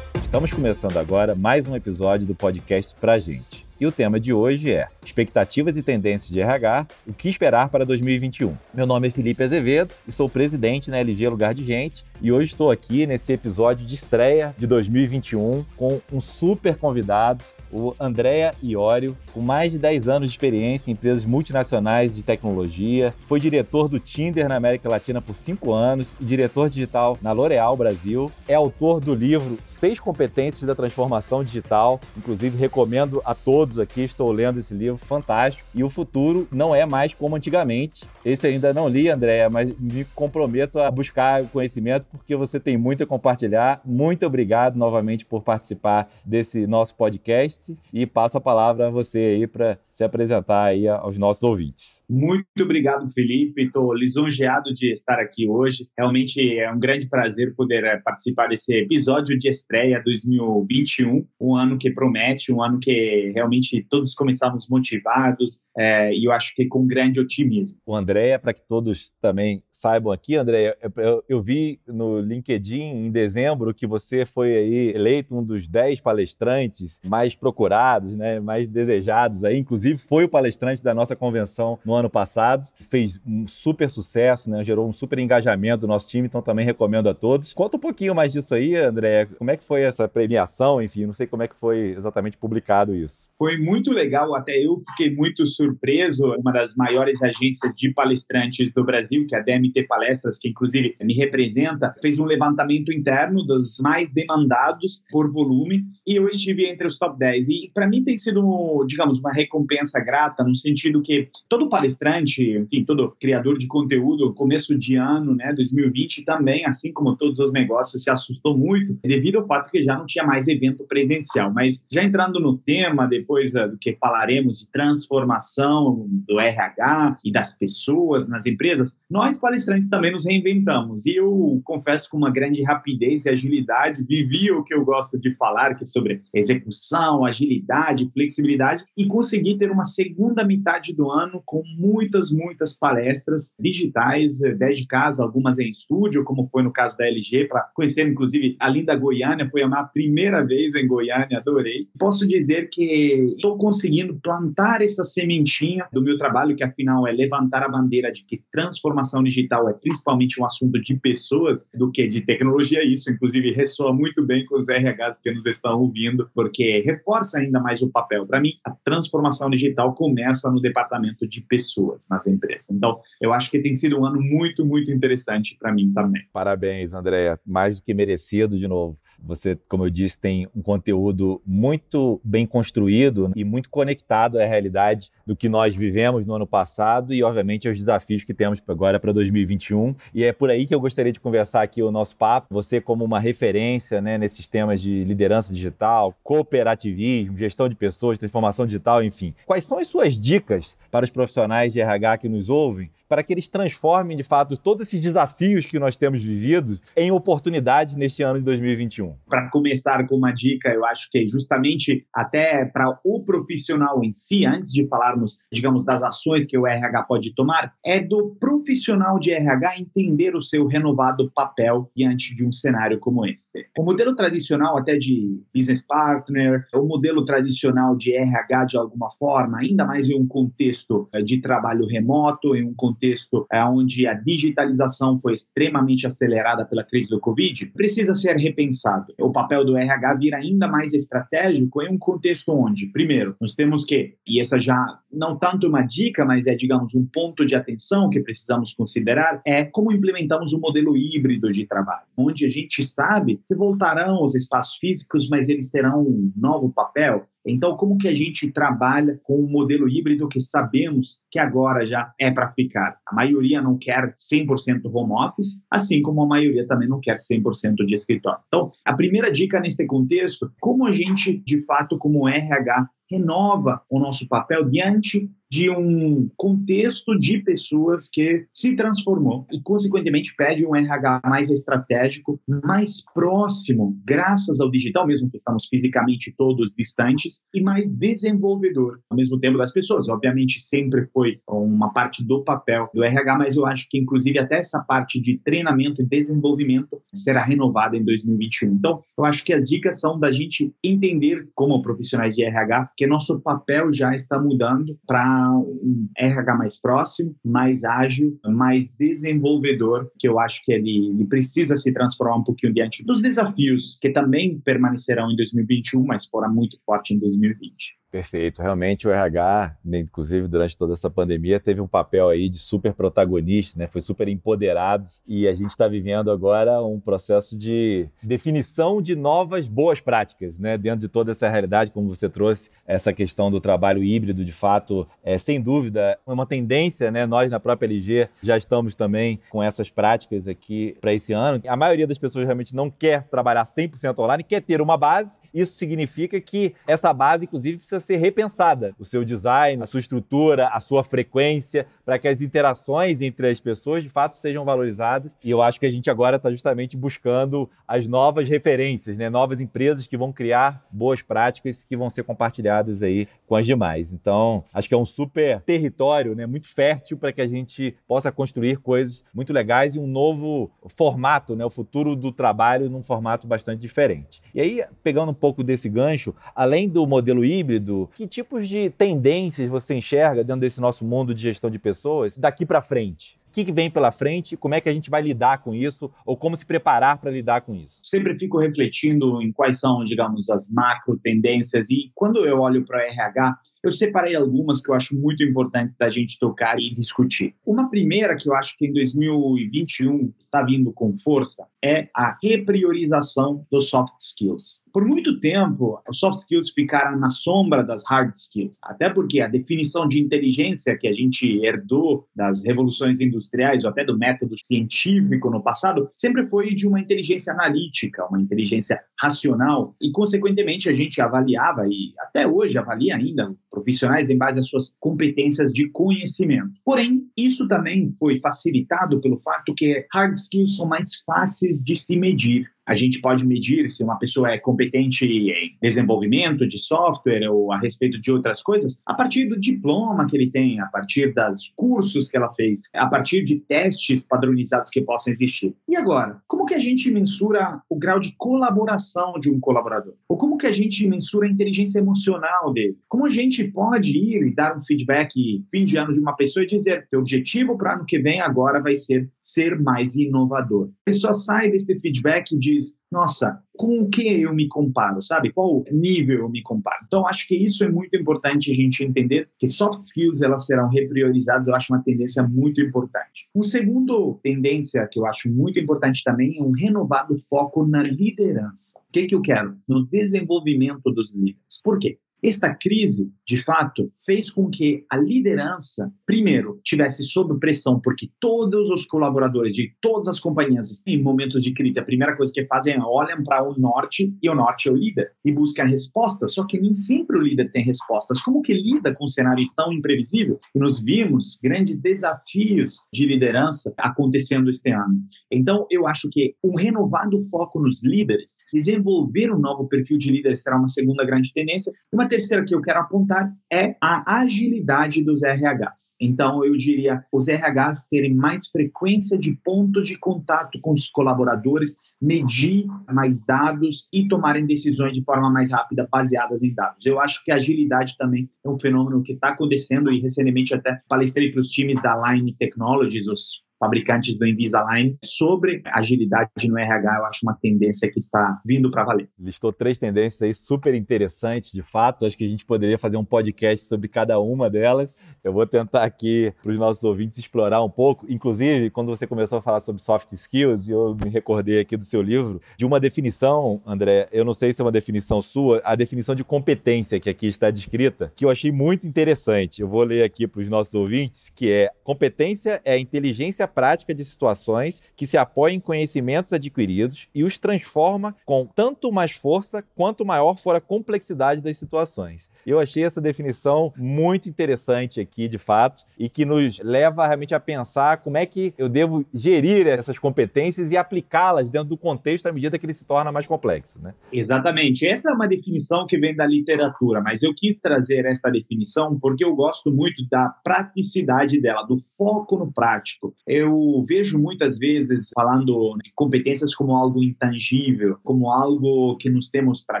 Estamos 0.22 0.52
começando 0.52 0.98
agora 0.98 1.34
mais 1.34 1.66
um 1.66 1.74
episódio 1.74 2.26
do 2.26 2.34
podcast 2.34 2.94
Pra 3.00 3.18
Gente. 3.18 3.69
E 3.80 3.86
o 3.86 3.90
tema 3.90 4.20
de 4.20 4.30
hoje 4.30 4.70
é 4.70 4.88
expectativas 5.02 5.74
e 5.74 5.82
tendências 5.82 6.28
de 6.28 6.38
RH, 6.38 6.86
o 7.06 7.14
que 7.14 7.30
esperar 7.30 7.70
para 7.70 7.86
2021. 7.86 8.54
Meu 8.74 8.86
nome 8.86 9.08
é 9.08 9.10
Felipe 9.10 9.42
Azevedo 9.42 9.94
e 10.06 10.12
sou 10.12 10.28
presidente 10.28 10.90
na 10.90 10.98
LG 10.98 11.26
Lugar 11.30 11.54
de 11.54 11.64
Gente 11.64 12.04
e 12.20 12.30
hoje 12.30 12.50
estou 12.50 12.70
aqui 12.70 13.06
nesse 13.06 13.32
episódio 13.32 13.86
de 13.86 13.94
estreia 13.94 14.54
de 14.58 14.66
2021 14.66 15.64
com 15.78 15.98
um 16.12 16.20
super 16.20 16.76
convidado, 16.76 17.42
o 17.72 17.94
Andréa 17.98 18.54
Iório, 18.62 19.16
com 19.32 19.40
mais 19.40 19.72
de 19.72 19.78
10 19.78 20.08
anos 20.08 20.28
de 20.28 20.34
experiência 20.34 20.90
em 20.90 20.92
empresas 20.92 21.24
multinacionais 21.24 22.16
de 22.16 22.22
tecnologia, 22.22 23.14
foi 23.26 23.40
diretor 23.40 23.88
do 23.88 23.98
Tinder 23.98 24.48
na 24.48 24.56
América 24.56 24.88
Latina 24.88 25.20
por 25.20 25.36
5 25.36 25.72
anos 25.72 26.16
e 26.20 26.24
diretor 26.24 26.68
digital 26.68 27.18
na 27.22 27.32
L'Oréal 27.32 27.76
Brasil, 27.76 28.30
é 28.48 28.54
autor 28.54 29.00
do 29.00 29.14
livro 29.14 29.58
Seis 29.64 30.00
Competências 30.00 30.66
da 30.66 30.74
Transformação 30.74 31.44
Digital, 31.44 32.00
inclusive 32.16 32.56
recomendo 32.56 33.22
a 33.24 33.34
todos 33.34 33.78
aqui, 33.78 34.02
estou 34.02 34.30
lendo 34.32 34.60
esse 34.60 34.74
livro, 34.74 34.98
fantástico, 34.98 35.68
e 35.74 35.84
o 35.84 35.90
futuro 35.90 36.48
não 36.50 36.74
é 36.74 36.86
mais 36.86 37.14
como 37.14 37.36
antigamente. 37.36 38.04
Esse 38.24 38.46
ainda 38.46 38.72
não 38.72 38.88
li, 38.88 39.08
Andréa, 39.08 39.48
mas 39.48 39.74
me 39.78 40.04
comprometo 40.04 40.78
a 40.78 40.90
buscar 40.90 41.44
conhecimento 41.44 42.06
porque 42.10 42.36
você 42.36 42.58
tem 42.58 42.76
muito 42.76 43.02
a 43.02 43.06
compartilhar. 43.06 43.80
Muito 43.84 44.26
obrigado 44.26 44.76
novamente 44.76 45.24
por 45.24 45.42
participar 45.42 46.08
desse 46.24 46.66
nosso 46.66 46.94
podcast. 46.94 47.76
E 47.92 48.06
passo 48.06 48.38
a 48.38 48.40
palavra 48.40 48.88
a 48.88 48.90
você 48.90 49.19
aí 49.20 49.46
para 49.46 49.78
se 50.00 50.04
apresentar 50.04 50.64
aí 50.64 50.88
aos 50.88 51.18
nossos 51.18 51.42
ouvintes. 51.42 52.00
Muito 52.08 52.46
obrigado, 52.60 53.06
Felipe. 53.08 53.62
Estou 53.62 53.94
lisonjeado 53.94 54.72
de 54.72 54.90
estar 54.90 55.20
aqui 55.20 55.48
hoje. 55.48 55.88
Realmente 55.96 56.58
é 56.58 56.72
um 56.72 56.78
grande 56.78 57.08
prazer 57.08 57.54
poder 57.54 57.84
eh, 57.84 57.98
participar 57.98 58.48
desse 58.48 58.74
episódio 58.74 59.38
de 59.38 59.48
estreia 59.48 60.02
2021, 60.04 61.24
um 61.40 61.54
ano 61.54 61.78
que 61.78 61.90
promete, 61.90 62.52
um 62.52 62.62
ano 62.62 62.80
que 62.80 63.30
realmente 63.32 63.86
todos 63.88 64.12
começamos 64.14 64.66
motivados 64.68 65.60
é, 65.76 66.12
e 66.12 66.24
eu 66.24 66.32
acho 66.32 66.54
que 66.56 66.66
com 66.66 66.84
grande 66.84 67.20
otimismo. 67.20 67.78
O 67.86 67.94
André, 67.94 68.36
para 68.38 68.52
que 68.52 68.66
todos 68.66 69.12
também 69.20 69.60
saibam 69.70 70.12
aqui, 70.12 70.34
André, 70.34 70.76
eu, 70.96 71.22
eu, 71.28 71.42
vi 71.42 71.78
no 71.86 72.20
LinkedIn 72.20 73.06
em 73.06 73.10
dezembro 73.10 73.72
que 73.72 73.86
você 73.86 74.26
foi 74.26 74.56
aí 74.56 74.88
eleito 74.94 75.36
um 75.36 75.44
dos 75.44 75.68
10 75.68 76.00
palestrantes 76.00 76.98
mais 77.04 77.36
procurados, 77.36 78.16
né, 78.16 78.40
mais 78.40 78.66
desejados 78.66 79.44
aí, 79.44 79.56
inclusive 79.58 79.89
foi 79.96 80.24
o 80.24 80.28
palestrante 80.28 80.82
da 80.82 80.94
nossa 80.94 81.14
convenção 81.14 81.78
no 81.84 81.94
ano 81.94 82.10
passado, 82.10 82.68
fez 82.88 83.20
um 83.26 83.46
super 83.46 83.88
sucesso, 83.88 84.50
né? 84.50 84.62
Gerou 84.64 84.88
um 84.88 84.92
super 84.92 85.18
engajamento 85.18 85.82
do 85.82 85.86
nosso 85.86 86.08
time, 86.08 86.26
então 86.26 86.42
também 86.42 86.64
recomendo 86.64 87.08
a 87.08 87.14
todos. 87.14 87.52
Conta 87.52 87.76
um 87.76 87.80
pouquinho 87.80 88.14
mais 88.14 88.32
disso 88.32 88.54
aí, 88.54 88.76
André. 88.76 89.26
Como 89.38 89.50
é 89.50 89.56
que 89.56 89.64
foi 89.64 89.82
essa 89.82 90.08
premiação? 90.08 90.82
Enfim, 90.82 91.06
não 91.06 91.12
sei 91.12 91.26
como 91.26 91.42
é 91.42 91.48
que 91.48 91.54
foi 91.54 91.94
exatamente 91.96 92.36
publicado 92.36 92.94
isso. 92.94 93.30
Foi 93.36 93.56
muito 93.58 93.92
legal, 93.92 94.34
até 94.34 94.52
eu 94.58 94.78
fiquei 94.90 95.14
muito 95.14 95.46
surpreso. 95.46 96.34
Uma 96.38 96.52
das 96.52 96.74
maiores 96.76 97.22
agências 97.22 97.74
de 97.74 97.92
palestrantes 97.92 98.72
do 98.72 98.84
Brasil, 98.84 99.26
que 99.26 99.34
é 99.34 99.38
a 99.38 99.42
DMT 99.42 99.86
Palestras, 99.86 100.38
que 100.38 100.48
inclusive 100.48 100.96
me 101.02 101.14
representa, 101.14 101.94
fez 102.00 102.18
um 102.18 102.24
levantamento 102.24 102.92
interno 102.92 103.44
dos 103.44 103.78
mais 103.80 104.12
demandados 104.12 105.04
por 105.10 105.32
volume 105.32 105.84
e 106.06 106.16
eu 106.16 106.28
estive 106.28 106.66
entre 106.66 106.86
os 106.86 106.98
top 106.98 107.18
10. 107.18 107.48
E 107.48 107.70
para 107.72 107.88
mim 107.88 108.02
tem 108.02 108.16
sido, 108.16 108.84
digamos, 108.86 109.18
uma 109.18 109.32
recompensa 109.32 109.79
grata, 110.00 110.44
no 110.44 110.54
sentido 110.54 111.00
que 111.00 111.28
todo 111.48 111.68
palestrante 111.68 112.50
enfim, 112.60 112.84
todo 112.84 113.14
criador 113.20 113.58
de 113.58 113.66
conteúdo, 113.66 114.34
começo 114.34 114.78
de 114.78 114.96
ano, 114.96 115.34
né, 115.34 115.52
2020 115.52 116.24
também, 116.24 116.66
assim 116.66 116.92
como 116.92 117.16
todos 117.16 117.38
os 117.38 117.52
negócios, 117.52 118.02
se 118.02 118.10
assustou 118.10 118.56
muito 118.56 118.98
devido 119.02 119.38
ao 119.38 119.46
fato 119.46 119.70
que 119.70 119.82
já 119.82 119.96
não 119.96 120.06
tinha 120.06 120.24
mais 120.24 120.48
evento 120.48 120.84
presencial. 120.84 121.52
Mas 121.52 121.86
já 121.90 122.02
entrando 122.02 122.40
no 122.40 122.56
tema, 122.58 123.06
depois 123.06 123.54
uh, 123.54 123.68
do 123.68 123.78
que 123.78 123.96
falaremos 123.96 124.60
de 124.60 124.70
transformação 124.70 126.06
do 126.08 126.38
RH 126.38 127.18
e 127.24 127.32
das 127.32 127.58
pessoas 127.58 128.28
nas 128.28 128.46
empresas, 128.46 128.98
nós 129.10 129.38
palestrantes 129.38 129.88
também 129.88 130.12
nos 130.12 130.26
reinventamos. 130.26 131.06
E 131.06 131.16
eu 131.16 131.60
confesso 131.64 132.10
com 132.10 132.16
uma 132.16 132.30
grande 132.30 132.62
rapidez 132.62 133.24
e 133.24 133.30
agilidade, 133.30 134.04
vivi 134.04 134.50
o 134.50 134.62
que 134.62 134.74
eu 134.74 134.84
gosto 134.84 135.18
de 135.18 135.34
falar, 135.36 135.74
que 135.74 135.84
é 135.84 135.86
sobre 135.86 136.22
execução, 136.34 137.24
agilidade, 137.24 138.10
flexibilidade, 138.12 138.84
e 138.96 139.06
consegui 139.06 139.56
ter 139.60 139.70
uma 139.70 139.84
segunda 139.84 140.42
metade 140.42 140.94
do 140.94 141.10
ano 141.10 141.42
com 141.44 141.62
muitas, 141.76 142.30
muitas 142.30 142.74
palestras 142.76 143.54
digitais, 143.60 144.42
eh, 144.42 144.54
desde 144.54 144.86
casa, 144.86 145.22
algumas 145.22 145.58
em 145.58 145.68
estúdio, 145.68 146.24
como 146.24 146.46
foi 146.46 146.62
no 146.62 146.72
caso 146.72 146.96
da 146.96 147.06
LG, 147.06 147.44
para 147.44 147.60
conhecer, 147.74 148.08
inclusive, 148.08 148.56
a 148.58 148.68
linda 148.70 148.96
Goiânia, 148.96 149.48
foi 149.50 149.62
a 149.62 149.68
minha 149.68 149.84
primeira 149.84 150.42
vez 150.42 150.74
em 150.74 150.86
Goiânia, 150.86 151.38
adorei. 151.38 151.86
Posso 151.98 152.26
dizer 152.26 152.70
que 152.70 153.34
estou 153.34 153.58
conseguindo 153.58 154.18
plantar 154.22 154.80
essa 154.80 155.04
sementinha 155.04 155.86
do 155.92 156.02
meu 156.02 156.16
trabalho, 156.16 156.56
que 156.56 156.64
afinal 156.64 157.06
é 157.06 157.12
levantar 157.12 157.62
a 157.62 157.68
bandeira 157.68 158.10
de 158.10 158.24
que 158.24 158.42
transformação 158.50 159.22
digital 159.22 159.68
é 159.68 159.74
principalmente 159.74 160.40
um 160.40 160.46
assunto 160.46 160.80
de 160.80 160.94
pessoas 160.94 161.68
do 161.74 161.90
que 161.90 162.06
de 162.06 162.22
tecnologia. 162.22 162.82
Isso, 162.82 163.12
inclusive, 163.12 163.52
ressoa 163.52 163.92
muito 163.92 164.24
bem 164.24 164.46
com 164.46 164.56
os 164.56 164.68
RHs 164.68 165.20
que 165.22 165.30
nos 165.30 165.44
estão 165.44 165.78
ouvindo, 165.78 166.30
porque 166.34 166.80
reforça 166.80 167.38
ainda 167.38 167.60
mais 167.60 167.82
o 167.82 167.90
papel. 167.90 168.26
Para 168.26 168.40
mim, 168.40 168.52
a 168.64 168.70
transformação 168.70 169.49
digital 169.50 169.94
começa 169.94 170.50
no 170.50 170.60
departamento 170.60 171.26
de 171.26 171.40
pessoas 171.40 172.06
nas 172.10 172.26
empresas. 172.26 172.70
Então, 172.70 173.00
eu 173.20 173.32
acho 173.32 173.50
que 173.50 173.58
tem 173.58 173.72
sido 173.72 173.98
um 173.98 174.06
ano 174.06 174.20
muito, 174.20 174.64
muito 174.64 174.90
interessante 174.90 175.56
para 175.58 175.72
mim 175.72 175.92
também. 175.92 176.22
Parabéns, 176.32 176.94
Andréa. 176.94 177.38
Mais 177.46 177.78
do 177.78 177.84
que 177.84 177.92
merecido, 177.94 178.58
de 178.58 178.66
novo. 178.66 178.98
Você, 179.24 179.58
como 179.68 179.84
eu 179.84 179.90
disse, 179.90 180.18
tem 180.18 180.48
um 180.54 180.62
conteúdo 180.62 181.40
muito 181.46 182.20
bem 182.24 182.46
construído 182.46 183.30
e 183.36 183.44
muito 183.44 183.68
conectado 183.68 184.38
à 184.38 184.44
realidade 184.44 185.10
do 185.26 185.36
que 185.36 185.48
nós 185.48 185.74
vivemos 185.74 186.26
no 186.26 186.34
ano 186.34 186.46
passado 186.46 187.12
e, 187.14 187.22
obviamente, 187.22 187.68
aos 187.68 187.78
desafios 187.78 188.24
que 188.24 188.34
temos 188.34 188.62
agora 188.66 188.98
para 188.98 189.12
2021. 189.12 189.94
E 190.14 190.24
é 190.24 190.32
por 190.32 190.50
aí 190.50 190.66
que 190.66 190.74
eu 190.74 190.80
gostaria 190.80 191.12
de 191.12 191.20
conversar 191.20 191.62
aqui 191.62 191.82
o 191.82 191.90
nosso 191.90 192.16
papo. 192.16 192.48
Você, 192.50 192.80
como 192.80 193.04
uma 193.04 193.20
referência 193.20 194.00
né, 194.00 194.18
nesses 194.18 194.48
temas 194.48 194.80
de 194.80 195.04
liderança 195.04 195.54
digital, 195.54 196.14
cooperativismo, 196.22 197.36
gestão 197.36 197.68
de 197.68 197.74
pessoas, 197.74 198.18
transformação 198.18 198.66
digital, 198.66 199.02
enfim. 199.02 199.34
Quais 199.46 199.64
são 199.64 199.78
as 199.78 199.88
suas 199.88 200.18
dicas 200.18 200.76
para 200.90 201.04
os 201.04 201.10
profissionais 201.10 201.72
de 201.72 201.80
RH 201.80 202.18
que 202.18 202.28
nos 202.28 202.48
ouvem 202.48 202.90
para 203.10 203.24
que 203.24 203.32
eles 203.32 203.48
transformem, 203.48 204.16
de 204.16 204.22
fato, 204.22 204.56
todos 204.56 204.86
esses 204.86 205.02
desafios 205.02 205.66
que 205.66 205.80
nós 205.80 205.96
temos 205.96 206.22
vivido 206.22 206.78
em 206.96 207.10
oportunidades 207.10 207.96
neste 207.96 208.22
ano 208.22 208.38
de 208.38 208.44
2021? 208.44 209.09
Para 209.28 209.48
começar 209.50 210.06
com 210.06 210.16
uma 210.16 210.32
dica, 210.32 210.68
eu 210.70 210.84
acho 210.84 211.10
que 211.10 211.18
é 211.18 211.26
justamente 211.26 212.06
até 212.14 212.64
para 212.64 212.98
o 213.04 213.22
profissional 213.24 214.02
em 214.02 214.12
si, 214.12 214.44
antes 214.44 214.72
de 214.72 214.86
falarmos, 214.88 215.40
digamos, 215.52 215.84
das 215.84 216.02
ações 216.02 216.46
que 216.46 216.58
o 216.58 216.66
RH 216.66 217.02
pode 217.04 217.34
tomar, 217.34 217.72
é 217.84 218.00
do 218.00 218.36
profissional 218.40 219.18
de 219.18 219.32
RH 219.32 219.80
entender 219.80 220.34
o 220.34 220.42
seu 220.42 220.66
renovado 220.66 221.30
papel 221.34 221.90
diante 221.96 222.34
de 222.34 222.44
um 222.44 222.52
cenário 222.52 222.98
como 222.98 223.26
este. 223.26 223.66
O 223.78 223.82
modelo 223.82 224.14
tradicional 224.14 224.78
até 224.78 224.96
de 224.96 225.40
business 225.54 225.86
partner, 225.86 226.66
o 226.74 226.86
modelo 226.86 227.24
tradicional 227.24 227.96
de 227.96 228.14
RH 228.14 228.64
de 228.64 228.76
alguma 228.76 229.10
forma, 229.18 229.58
ainda 229.58 229.84
mais 229.84 230.08
em 230.08 230.18
um 230.18 230.26
contexto 230.26 231.08
eh, 231.12 231.22
de 231.22 231.40
trabalho 231.40 231.86
remoto, 231.86 232.54
em 232.54 232.64
um 232.64 232.74
contexto 232.74 233.46
é, 233.52 233.64
onde 233.64 234.06
a 234.06 234.14
digitalização 234.14 235.18
foi 235.18 235.34
extremamente 235.34 236.06
acelerada 236.06 236.64
pela 236.64 236.84
crise 236.84 237.08
do 237.08 237.20
Covid, 237.20 237.66
precisa 237.66 238.14
ser 238.14 238.36
repensado. 238.36 238.99
O 239.18 239.32
papel 239.32 239.64
do 239.64 239.76
RH 239.76 240.14
vira 240.14 240.38
ainda 240.38 240.68
mais 240.68 240.92
estratégico 240.92 241.82
em 241.82 241.88
um 241.88 241.98
contexto 241.98 242.52
onde, 242.52 242.86
primeiro, 242.86 243.36
nós 243.40 243.54
temos 243.54 243.84
que, 243.84 244.14
e 244.26 244.40
essa 244.40 244.58
já 244.58 244.98
não 245.12 245.36
tanto 245.36 245.66
uma 245.66 245.82
dica, 245.82 246.24
mas 246.24 246.46
é, 246.46 246.54
digamos, 246.54 246.94
um 246.94 247.04
ponto 247.04 247.44
de 247.44 247.54
atenção 247.54 248.08
que 248.08 248.20
precisamos 248.20 248.72
considerar, 248.72 249.40
é 249.44 249.64
como 249.64 249.92
implementamos 249.92 250.52
o 250.52 250.58
um 250.58 250.60
modelo 250.60 250.96
híbrido 250.96 251.50
de 251.52 251.66
trabalho, 251.66 252.06
onde 252.16 252.46
a 252.46 252.48
gente 252.48 252.82
sabe 252.82 253.40
que 253.46 253.54
voltarão 253.54 254.22
os 254.22 254.34
espaços 254.34 254.76
físicos, 254.78 255.28
mas 255.28 255.48
eles 255.48 255.70
terão 255.70 256.02
um 256.02 256.32
novo 256.36 256.72
papel, 256.72 257.26
então, 257.46 257.76
como 257.76 257.96
que 257.96 258.08
a 258.08 258.14
gente 258.14 258.50
trabalha 258.52 259.18
com 259.22 259.34
o 259.34 259.44
um 259.44 259.50
modelo 259.50 259.88
híbrido 259.88 260.28
que 260.28 260.40
sabemos 260.40 261.22
que 261.30 261.38
agora 261.38 261.86
já 261.86 262.12
é 262.18 262.30
para 262.30 262.50
ficar? 262.50 262.98
A 263.06 263.14
maioria 263.14 263.62
não 263.62 263.78
quer 263.78 264.14
100% 264.16 264.82
home 264.92 265.12
office, 265.12 265.62
assim 265.70 266.02
como 266.02 266.22
a 266.22 266.26
maioria 266.26 266.66
também 266.66 266.88
não 266.88 267.00
quer 267.00 267.16
100% 267.16 267.86
de 267.86 267.94
escritório. 267.94 268.40
Então, 268.46 268.70
a 268.84 268.92
primeira 268.94 269.30
dica 269.30 269.58
nesse 269.58 269.86
contexto, 269.86 270.52
como 270.60 270.86
a 270.86 270.92
gente, 270.92 271.38
de 271.38 271.64
fato, 271.64 271.96
como 271.96 272.28
RH, 272.28 272.88
renova 273.10 273.82
o 273.90 273.98
nosso 273.98 274.28
papel 274.28 274.64
diante 274.64 275.30
de 275.50 275.68
um 275.68 276.30
contexto 276.36 277.18
de 277.18 277.38
pessoas 277.38 278.08
que 278.08 278.46
se 278.54 278.76
transformou 278.76 279.46
e, 279.50 279.60
consequentemente, 279.60 280.32
pede 280.36 280.64
um 280.64 280.76
RH 280.76 281.22
mais 281.24 281.50
estratégico, 281.50 282.40
mais 282.46 283.04
próximo, 283.12 283.98
graças 284.06 284.60
ao 284.60 284.70
digital, 284.70 285.08
mesmo 285.08 285.28
que 285.28 285.36
estamos 285.36 285.66
fisicamente 285.66 286.32
todos 286.38 286.72
distantes, 286.72 287.44
e 287.52 287.60
mais 287.60 287.92
desenvolvedor 287.92 289.00
ao 289.10 289.16
mesmo 289.16 289.40
tempo 289.40 289.58
das 289.58 289.72
pessoas. 289.72 290.08
Obviamente, 290.08 290.60
sempre 290.60 291.04
foi 291.08 291.40
uma 291.48 291.92
parte 291.92 292.24
do 292.24 292.44
papel 292.44 292.88
do 292.94 293.02
RH, 293.02 293.36
mas 293.36 293.56
eu 293.56 293.66
acho 293.66 293.88
que, 293.90 293.98
inclusive, 293.98 294.38
até 294.38 294.58
essa 294.58 294.84
parte 294.84 295.20
de 295.20 295.36
treinamento 295.38 296.00
e 296.00 296.06
desenvolvimento 296.06 297.02
será 297.12 297.42
renovada 297.42 297.96
em 297.96 298.04
2021. 298.04 298.74
Então, 298.74 299.02
eu 299.18 299.24
acho 299.24 299.44
que 299.44 299.52
as 299.52 299.66
dicas 299.66 299.98
são 299.98 300.16
da 300.16 300.30
gente 300.30 300.72
entender, 300.84 301.48
como 301.56 301.82
profissionais 301.82 302.36
de 302.36 302.44
RH, 302.44 302.90
que 303.00 303.06
nosso 303.06 303.40
papel 303.40 303.94
já 303.94 304.14
está 304.14 304.38
mudando 304.38 304.94
para 305.06 305.50
um 305.56 306.06
RH 306.18 306.54
mais 306.54 306.78
próximo, 306.78 307.34
mais 307.42 307.82
ágil, 307.82 308.38
mais 308.44 308.94
desenvolvedor, 308.94 310.10
que 310.18 310.28
eu 310.28 310.38
acho 310.38 310.62
que 310.62 310.70
ele, 310.70 311.08
ele 311.08 311.24
precisa 311.24 311.76
se 311.76 311.94
transformar 311.94 312.36
um 312.36 312.44
pouquinho 312.44 312.74
diante 312.74 313.02
dos 313.02 313.22
desafios 313.22 313.98
que 314.02 314.10
também 314.10 314.60
permanecerão 314.60 315.30
em 315.30 315.36
2021, 315.36 316.04
mas 316.04 316.26
foram 316.26 316.52
muito 316.52 316.76
forte 316.84 317.14
em 317.14 317.18
2020. 317.18 317.98
Perfeito. 318.10 318.60
Realmente 318.60 319.06
o 319.06 319.12
RH, 319.12 319.76
né, 319.84 320.00
inclusive 320.00 320.48
durante 320.48 320.76
toda 320.76 320.94
essa 320.94 321.08
pandemia, 321.08 321.60
teve 321.60 321.80
um 321.80 321.86
papel 321.86 322.28
aí 322.28 322.48
de 322.48 322.58
super 322.58 322.92
protagonista, 322.92 323.78
né? 323.78 323.86
Foi 323.86 324.00
super 324.00 324.28
empoderado 324.28 325.08
e 325.26 325.46
a 325.46 325.54
gente 325.54 325.70
está 325.70 325.86
vivendo 325.86 326.28
agora 326.28 326.82
um 326.82 326.98
processo 326.98 327.56
de 327.56 328.08
definição 328.20 329.00
de 329.00 329.14
novas 329.14 329.68
boas 329.68 330.00
práticas, 330.00 330.58
né? 330.58 330.76
Dentro 330.76 331.00
de 331.00 331.08
toda 331.08 331.30
essa 331.30 331.48
realidade, 331.48 331.92
como 331.92 332.08
você 332.08 332.28
trouxe, 332.28 332.68
essa 332.84 333.12
questão 333.12 333.48
do 333.48 333.60
trabalho 333.60 334.02
híbrido, 334.02 334.44
de 334.44 334.52
fato, 334.52 335.06
é 335.22 335.38
sem 335.38 335.60
dúvida 335.60 336.18
uma 336.26 336.44
tendência, 336.44 337.12
né? 337.12 337.26
Nós 337.26 337.48
na 337.48 337.60
própria 337.60 337.86
LG 337.86 338.28
já 338.42 338.56
estamos 338.56 338.96
também 338.96 339.38
com 339.50 339.62
essas 339.62 339.88
práticas 339.88 340.48
aqui 340.48 340.96
para 341.00 341.14
esse 341.14 341.32
ano. 341.32 341.62
A 341.64 341.76
maioria 341.76 342.08
das 342.08 342.18
pessoas 342.18 342.44
realmente 342.44 342.74
não 342.74 342.90
quer 342.90 343.24
trabalhar 343.26 343.64
100% 343.64 344.18
online, 344.18 344.42
quer 344.42 344.60
ter 344.62 344.82
uma 344.82 344.96
base. 344.96 345.38
Isso 345.54 345.76
significa 345.76 346.40
que 346.40 346.74
essa 346.88 347.12
base, 347.12 347.44
inclusive, 347.44 347.78
precisa 347.78 347.99
ser 348.00 348.16
repensada. 348.16 348.94
O 348.98 349.04
seu 349.04 349.24
design, 349.24 349.82
a 349.82 349.86
sua 349.86 350.00
estrutura, 350.00 350.68
a 350.68 350.80
sua 350.80 351.04
frequência, 351.04 351.86
para 352.04 352.18
que 352.18 352.28
as 352.28 352.40
interações 352.40 353.20
entre 353.20 353.48
as 353.48 353.60
pessoas 353.60 354.02
de 354.02 354.08
fato 354.08 354.36
sejam 354.36 354.64
valorizadas. 354.64 355.36
E 355.42 355.50
eu 355.50 355.62
acho 355.62 355.78
que 355.78 355.86
a 355.86 355.90
gente 355.90 356.10
agora 356.10 356.36
está 356.36 356.50
justamente 356.50 356.96
buscando 356.96 357.68
as 357.86 358.08
novas 358.08 358.48
referências, 358.48 359.16
né? 359.16 359.28
novas 359.28 359.60
empresas 359.60 360.06
que 360.06 360.16
vão 360.16 360.32
criar 360.32 360.84
boas 360.90 361.22
práticas 361.22 361.84
que 361.84 361.96
vão 361.96 362.10
ser 362.10 362.24
compartilhadas 362.24 363.02
aí 363.02 363.28
com 363.46 363.56
as 363.56 363.66
demais. 363.66 364.12
Então, 364.12 364.64
acho 364.72 364.88
que 364.88 364.94
é 364.94 364.98
um 364.98 365.04
super 365.04 365.60
território, 365.60 366.34
né? 366.34 366.46
muito 366.46 366.68
fértil 366.68 367.16
para 367.16 367.32
que 367.32 367.40
a 367.40 367.46
gente 367.46 367.94
possa 368.06 368.32
construir 368.32 368.78
coisas 368.78 369.24
muito 369.34 369.52
legais 369.52 369.94
e 369.94 369.98
um 369.98 370.06
novo 370.06 370.70
formato, 370.96 371.54
né? 371.54 371.64
o 371.64 371.70
futuro 371.70 372.16
do 372.16 372.32
trabalho 372.32 372.88
num 372.88 373.02
formato 373.02 373.46
bastante 373.46 373.80
diferente. 373.80 374.40
E 374.54 374.60
aí, 374.60 374.84
pegando 375.02 375.30
um 375.30 375.34
pouco 375.34 375.62
desse 375.62 375.88
gancho, 375.88 376.34
além 376.54 376.88
do 376.88 377.06
modelo 377.06 377.44
híbrido, 377.44 377.89
que 378.14 378.26
tipos 378.26 378.68
de 378.68 378.90
tendências 378.90 379.68
você 379.68 379.94
enxerga 379.94 380.44
dentro 380.44 380.60
desse 380.60 380.80
nosso 380.80 381.04
mundo 381.04 381.34
de 381.34 381.42
gestão 381.42 381.70
de 381.70 381.78
pessoas 381.78 382.36
daqui 382.36 382.64
para 382.66 382.82
frente? 382.82 383.40
O 383.50 383.52
que, 383.52 383.72
vem 383.72 383.90
pela 383.90 384.12
frente, 384.12 384.56
como 384.56 384.76
é 384.76 384.80
que 384.80 384.88
a 384.88 384.92
gente 384.92 385.10
vai 385.10 385.20
lidar 385.20 385.58
com 385.58 385.74
isso, 385.74 386.08
ou 386.24 386.36
como 386.36 386.56
se 386.56 386.64
preparar 386.64 387.18
para 387.18 387.32
lidar 387.32 387.62
com 387.62 387.74
isso? 387.74 388.00
Sempre 388.04 388.36
fico 388.36 388.60
refletindo 388.60 389.42
em 389.42 389.50
quais 389.50 389.80
são, 389.80 390.04
digamos, 390.04 390.48
as 390.48 390.70
macro 390.70 391.18
tendências, 391.18 391.90
e 391.90 392.12
quando 392.14 392.46
eu 392.46 392.60
olho 392.60 392.84
para 392.84 392.98
o 392.98 393.00
RH, 393.00 393.58
eu 393.82 393.90
separei 393.90 394.36
algumas 394.36 394.80
que 394.80 394.92
eu 394.92 394.94
acho 394.94 395.18
muito 395.18 395.42
importantes 395.42 395.96
da 395.96 396.08
gente 396.08 396.38
tocar 396.38 396.78
e 396.78 396.94
discutir. 396.94 397.56
Uma 397.66 397.90
primeira 397.90 398.36
que 398.36 398.48
eu 398.48 398.54
acho 398.54 398.78
que 398.78 398.86
em 398.86 398.92
2021 398.92 400.32
está 400.38 400.62
vindo 400.62 400.92
com 400.92 401.12
força 401.12 401.66
é 401.82 402.08
a 402.14 402.38
repriorização 402.40 403.66
dos 403.68 403.90
soft 403.90 404.14
skills. 404.20 404.79
Por 404.92 405.04
muito 405.04 405.38
tempo, 405.38 406.00
os 406.08 406.18
soft 406.18 406.38
skills 406.38 406.70
ficaram 406.70 407.18
na 407.18 407.30
sombra 407.30 407.82
das 407.82 408.02
hard 408.06 408.34
skills, 408.34 408.76
até 408.82 409.08
porque 409.08 409.40
a 409.40 409.48
definição 409.48 410.06
de 410.08 410.20
inteligência 410.20 410.96
que 410.96 411.06
a 411.06 411.12
gente 411.12 411.46
herdou 411.64 412.26
das 412.34 412.62
revoluções 412.64 413.20
industriais 413.20 413.84
ou 413.84 413.90
até 413.90 414.04
do 414.04 414.18
método 414.18 414.58
científico 414.58 415.50
no 415.50 415.62
passado 415.62 416.10
sempre 416.14 416.46
foi 416.46 416.74
de 416.74 416.86
uma 416.86 417.00
inteligência 417.00 417.52
analítica, 417.52 418.26
uma 418.26 418.40
inteligência 418.40 419.00
racional 419.20 419.94
e, 420.00 420.10
consequentemente, 420.10 420.88
a 420.88 420.92
gente 420.92 421.20
avaliava 421.20 421.86
e 421.86 422.12
até 422.18 422.46
hoje 422.46 422.78
avalia 422.78 423.16
ainda 423.16 423.54
profissionais 423.70 424.28
em 424.28 424.36
base 424.36 424.58
às 424.58 424.68
suas 424.68 424.96
competências 424.98 425.72
de 425.72 425.88
conhecimento. 425.90 426.72
Porém, 426.84 427.26
isso 427.36 427.68
também 427.68 428.08
foi 428.08 428.40
facilitado 428.40 429.20
pelo 429.20 429.36
fato 429.36 429.74
que 429.74 430.06
hard 430.12 430.36
skills 430.36 430.76
são 430.76 430.86
mais 430.86 431.22
fáceis 431.24 431.82
de 431.82 431.96
se 431.96 432.18
medir. 432.18 432.66
A 432.86 432.94
gente 432.94 433.20
pode 433.20 433.46
medir 433.46 433.90
se 433.90 434.02
uma 434.02 434.18
pessoa 434.18 434.50
é 434.50 434.58
competente 434.58 435.24
em 435.24 435.76
desenvolvimento 435.80 436.66
de 436.66 436.78
software 436.78 437.48
ou 437.48 437.72
a 437.72 437.78
respeito 437.78 438.20
de 438.20 438.32
outras 438.32 438.62
coisas 438.62 439.00
a 439.06 439.14
partir 439.14 439.46
do 439.46 439.58
diploma 439.58 440.26
que 440.26 440.36
ele 440.36 440.50
tem, 440.50 440.80
a 440.80 440.86
partir 440.86 441.32
dos 441.34 441.72
cursos 441.76 442.28
que 442.28 442.36
ela 442.36 442.52
fez, 442.52 442.80
a 442.94 443.06
partir 443.06 443.44
de 443.44 443.56
testes 443.56 444.26
padronizados 444.26 444.90
que 444.90 445.00
possam 445.00 445.30
existir. 445.30 445.74
E 445.88 445.96
agora, 445.96 446.40
como 446.48 446.64
que 446.64 446.74
a 446.74 446.78
gente 446.78 447.10
mensura 447.10 447.80
o 447.88 447.96
grau 447.96 448.18
de 448.18 448.34
colaboração 448.36 449.34
de 449.38 449.50
um 449.50 449.60
colaborador? 449.60 450.14
Ou 450.28 450.36
como 450.36 450.56
que 450.56 450.66
a 450.66 450.72
gente 450.72 451.06
mensura 451.08 451.46
a 451.46 451.50
inteligência 451.50 451.98
emocional 451.98 452.72
dele? 452.72 452.96
Como 453.08 453.26
a 453.26 453.30
gente 453.30 453.64
pode 453.64 454.16
ir 454.16 454.46
e 454.46 454.54
dar 454.54 454.76
um 454.76 454.80
feedback 454.80 455.64
fim 455.70 455.84
de 455.84 455.96
ano 455.96 456.12
de 456.12 456.20
uma 456.20 456.34
pessoa 456.34 456.64
e 456.64 456.66
dizer: 456.66 457.06
o 457.12 457.18
objetivo 457.18 457.76
para 457.76 457.94
ano 457.94 458.04
que 458.04 458.18
vem 458.18 458.40
agora 458.40 458.80
vai 458.80 458.96
ser 458.96 459.28
ser 459.40 459.78
mais 459.78 460.14
inovador. 460.14 460.88
A 461.02 461.04
pessoa 461.06 461.34
sai 461.34 461.70
desse 461.70 461.98
feedback 461.98 462.52
e 462.52 462.58
diz: 462.74 463.00
nossa, 463.10 463.62
com 463.76 464.00
o 464.00 464.08
que 464.08 464.42
eu 464.42 464.54
me 464.54 464.68
comparo, 464.68 465.20
sabe? 465.20 465.52
Qual 465.52 465.84
nível 465.90 466.40
eu 466.40 466.48
me 466.48 466.62
comparo? 466.62 466.98
Então, 467.06 467.26
acho 467.26 467.46
que 467.48 467.56
isso 467.56 467.82
é 467.84 467.88
muito 467.88 468.16
importante 468.16 468.70
a 468.70 468.74
gente 468.74 469.04
entender 469.04 469.48
que 469.58 469.68
soft 469.68 470.00
skills 470.00 470.42
elas 470.42 470.66
serão 470.66 470.88
repriorizadas. 470.88 471.66
Eu 471.66 471.74
acho 471.74 471.92
uma 471.92 472.02
tendência 472.02 472.42
muito 472.42 472.80
importante. 472.80 473.48
Um 473.54 473.62
segundo 473.62 474.38
tendência 474.42 475.08
que 475.10 475.18
eu 475.18 475.26
acho 475.26 475.50
muito 475.50 475.78
importante 475.78 476.22
também 476.24 476.58
é 476.58 476.62
um 476.62 476.72
renovado 476.72 477.36
foco 477.48 477.86
na 477.86 478.02
liderança. 478.02 478.98
O 478.98 479.12
que, 479.12 479.26
que 479.26 479.34
eu 479.34 479.42
quero? 479.42 479.76
No 479.88 480.06
desenvolvimento 480.06 481.10
dos 481.10 481.34
líderes. 481.34 481.80
Por 481.82 481.98
quê? 481.98 482.18
Esta 482.42 482.74
crise, 482.74 483.30
de 483.46 483.56
fato, 483.56 484.10
fez 484.24 484.50
com 484.50 484.70
que 484.70 485.04
a 485.10 485.16
liderança, 485.16 486.10
primeiro, 486.24 486.80
tivesse 486.82 487.22
sob 487.24 487.58
pressão, 487.58 488.00
porque 488.00 488.30
todos 488.40 488.88
os 488.88 489.04
colaboradores 489.04 489.74
de 489.74 489.94
todas 490.00 490.28
as 490.28 490.40
companhias, 490.40 491.02
em 491.06 491.22
momentos 491.22 491.62
de 491.62 491.72
crise, 491.72 491.98
a 491.98 492.04
primeira 492.04 492.34
coisa 492.36 492.52
que 492.52 492.64
fazem 492.66 492.94
é 492.94 493.00
olham 493.00 493.42
para 493.42 493.62
o 493.62 493.78
norte, 493.78 494.34
e 494.42 494.48
o 494.48 494.54
norte 494.54 494.88
é 494.88 494.92
o 494.92 494.96
líder, 494.96 495.32
e 495.44 495.52
buscam 495.52 495.84
respostas, 495.84 496.54
só 496.54 496.66
que 496.66 496.80
nem 496.80 496.94
sempre 496.94 497.38
o 497.38 497.42
líder 497.42 497.70
tem 497.70 497.84
respostas. 497.84 498.40
Como 498.40 498.62
que 498.62 498.72
lida 498.72 499.14
com 499.14 499.24
um 499.24 499.28
cenário 499.28 499.66
tão 499.76 499.92
imprevisível? 499.92 500.58
E 500.74 500.78
nós 500.78 501.02
vimos 501.02 501.60
grandes 501.62 502.00
desafios 502.00 502.96
de 503.12 503.26
liderança 503.26 503.92
acontecendo 503.98 504.70
este 504.70 504.90
ano. 504.90 505.20
Então, 505.50 505.86
eu 505.90 506.06
acho 506.06 506.28
que 506.30 506.54
um 506.64 506.74
renovado 506.74 507.38
foco 507.50 507.80
nos 507.80 508.04
líderes, 508.04 508.64
desenvolver 508.72 509.52
um 509.52 509.58
novo 509.58 509.86
perfil 509.88 510.16
de 510.16 510.30
líder 510.30 510.56
será 510.56 510.78
uma 510.78 510.88
segunda 510.88 511.24
grande 511.24 511.52
tendência. 511.52 511.92
Uma 512.12 512.29
terceira 512.30 512.64
que 512.64 512.74
eu 512.74 512.80
quero 512.80 513.00
apontar 513.00 513.52
é 513.70 513.96
a 514.00 514.40
agilidade 514.40 515.22
dos 515.22 515.42
RHs. 515.42 516.14
Então, 516.20 516.64
eu 516.64 516.76
diria 516.76 517.24
os 517.32 517.48
RHs 517.48 518.08
terem 518.08 518.34
mais 518.34 518.68
frequência 518.68 519.36
de 519.38 519.52
ponto 519.64 520.02
de 520.02 520.16
contato 520.16 520.80
com 520.80 520.92
os 520.92 521.08
colaboradores, 521.08 521.96
medir 522.22 522.86
mais 523.12 523.44
dados 523.44 524.08
e 524.12 524.28
tomarem 524.28 524.66
decisões 524.66 525.12
de 525.12 525.24
forma 525.24 525.50
mais 525.50 525.72
rápida, 525.72 526.08
baseadas 526.10 526.62
em 526.62 526.72
dados. 526.72 527.04
Eu 527.04 527.20
acho 527.20 527.44
que 527.44 527.50
a 527.50 527.56
agilidade 527.56 528.16
também 528.16 528.48
é 528.64 528.68
um 528.68 528.78
fenômeno 528.78 529.22
que 529.22 529.32
está 529.32 529.48
acontecendo 529.48 530.10
e 530.10 530.20
recentemente 530.20 530.74
até 530.74 531.00
palestrei 531.08 531.50
para 531.50 531.60
os 531.60 531.68
times 531.68 532.02
da 532.02 532.16
Line 532.16 532.54
Technologies, 532.54 533.26
os 533.26 533.62
fabricantes 533.80 534.38
do 534.38 534.46
Invisalign 534.46 535.16
sobre 535.24 535.82
agilidade 535.86 536.50
no 536.68 536.78
RH, 536.78 537.16
eu 537.16 537.24
acho 537.24 537.40
uma 537.42 537.54
tendência 537.54 538.10
que 538.12 538.18
está 538.18 538.60
vindo 538.64 538.90
para 538.90 539.04
valer. 539.04 539.28
Listou 539.38 539.72
três 539.72 539.96
tendências 539.96 540.42
aí 540.42 540.52
super 540.52 540.94
interessantes, 540.94 541.72
de 541.72 541.80
fato. 541.80 542.26
Acho 542.26 542.36
que 542.36 542.44
a 542.44 542.48
gente 542.48 542.66
poderia 542.66 542.98
fazer 542.98 543.16
um 543.16 543.24
podcast 543.24 543.86
sobre 543.86 544.06
cada 544.06 544.38
uma 544.38 544.68
delas. 544.68 545.18
Eu 545.42 545.54
vou 545.54 545.66
tentar 545.66 546.04
aqui 546.04 546.52
para 546.62 546.70
os 546.70 546.78
nossos 546.78 547.02
ouvintes 547.02 547.38
explorar 547.38 547.82
um 547.82 547.88
pouco. 547.88 548.26
Inclusive, 548.28 548.90
quando 548.90 549.06
você 549.06 549.26
começou 549.26 549.58
a 549.58 549.62
falar 549.62 549.80
sobre 549.80 550.02
soft 550.02 550.30
skills, 550.32 550.90
eu 550.90 551.16
me 551.16 551.30
recordei 551.30 551.80
aqui 551.80 551.96
do 551.96 552.04
seu 552.04 552.20
livro 552.20 552.60
de 552.76 552.84
uma 552.84 553.00
definição, 553.00 553.80
André. 553.86 554.28
Eu 554.30 554.44
não 554.44 554.52
sei 554.52 554.74
se 554.74 554.82
é 554.82 554.84
uma 554.84 554.92
definição 554.92 555.40
sua, 555.40 555.80
a 555.82 555.94
definição 555.94 556.34
de 556.34 556.44
competência 556.44 557.18
que 557.18 557.30
aqui 557.30 557.46
está 557.46 557.70
descrita, 557.70 558.30
que 558.36 558.44
eu 558.44 558.50
achei 558.50 558.70
muito 558.70 559.06
interessante. 559.06 559.80
Eu 559.80 559.88
vou 559.88 560.02
ler 560.02 560.22
aqui 560.22 560.46
para 560.46 560.60
os 560.60 560.68
nossos 560.68 560.94
ouvintes, 560.94 561.48
que 561.48 561.70
é 561.70 561.90
competência 562.04 562.82
é 562.84 562.92
a 562.92 562.98
inteligência 562.98 563.69
prática 563.70 564.14
de 564.14 564.24
situações 564.24 565.02
que 565.16 565.26
se 565.26 565.38
apoia 565.38 565.72
em 565.72 565.80
conhecimentos 565.80 566.52
adquiridos 566.52 567.28
e 567.34 567.42
os 567.44 567.56
transforma 567.56 568.36
com 568.44 568.66
tanto 568.66 569.10
mais 569.10 569.32
força 569.32 569.82
quanto 569.94 570.24
maior 570.24 570.58
for 570.58 570.76
a 570.76 570.80
complexidade 570.80 571.60
das 571.60 571.78
situações. 571.78 572.50
Eu 572.66 572.78
achei 572.78 573.04
essa 573.04 573.20
definição 573.20 573.92
muito 573.96 574.48
interessante 574.48 575.20
aqui, 575.20 575.48
de 575.48 575.58
fato, 575.58 576.04
e 576.18 576.28
que 576.28 576.44
nos 576.44 576.78
leva 576.80 577.26
realmente 577.26 577.54
a 577.54 577.60
pensar 577.60 578.18
como 578.18 578.36
é 578.36 578.44
que 578.44 578.74
eu 578.76 578.88
devo 578.88 579.24
gerir 579.32 579.86
essas 579.86 580.18
competências 580.18 580.90
e 580.90 580.96
aplicá-las 580.96 581.68
dentro 581.70 581.88
do 581.88 581.96
contexto 581.96 582.46
à 582.46 582.52
medida 582.52 582.78
que 582.78 582.84
ele 582.84 582.94
se 582.94 583.04
torna 583.04 583.32
mais 583.32 583.46
complexo. 583.46 583.98
Né? 584.00 584.14
Exatamente. 584.32 585.08
Essa 585.08 585.30
é 585.30 585.34
uma 585.34 585.48
definição 585.48 586.06
que 586.06 586.18
vem 586.18 586.34
da 586.34 586.46
literatura, 586.46 587.20
mas 587.20 587.42
eu 587.42 587.54
quis 587.54 587.80
trazer 587.80 588.24
essa 588.26 588.50
definição 588.50 589.18
porque 589.18 589.44
eu 589.44 589.54
gosto 589.54 589.90
muito 589.90 590.22
da 590.28 590.48
praticidade 590.62 591.60
dela, 591.60 591.82
do 591.82 591.96
foco 591.96 592.56
no 592.56 592.72
prático. 592.72 593.34
Eu 593.46 593.59
vejo 594.06 594.38
muitas 594.38 594.78
vezes 594.78 595.30
falando 595.34 595.96
de 596.02 596.12
competências 596.14 596.74
como 596.74 596.94
algo 596.94 597.22
intangível, 597.22 598.16
como 598.22 598.50
algo 598.50 599.16
que 599.16 599.30
nos 599.30 599.50
temos 599.50 599.82
para 599.82 600.00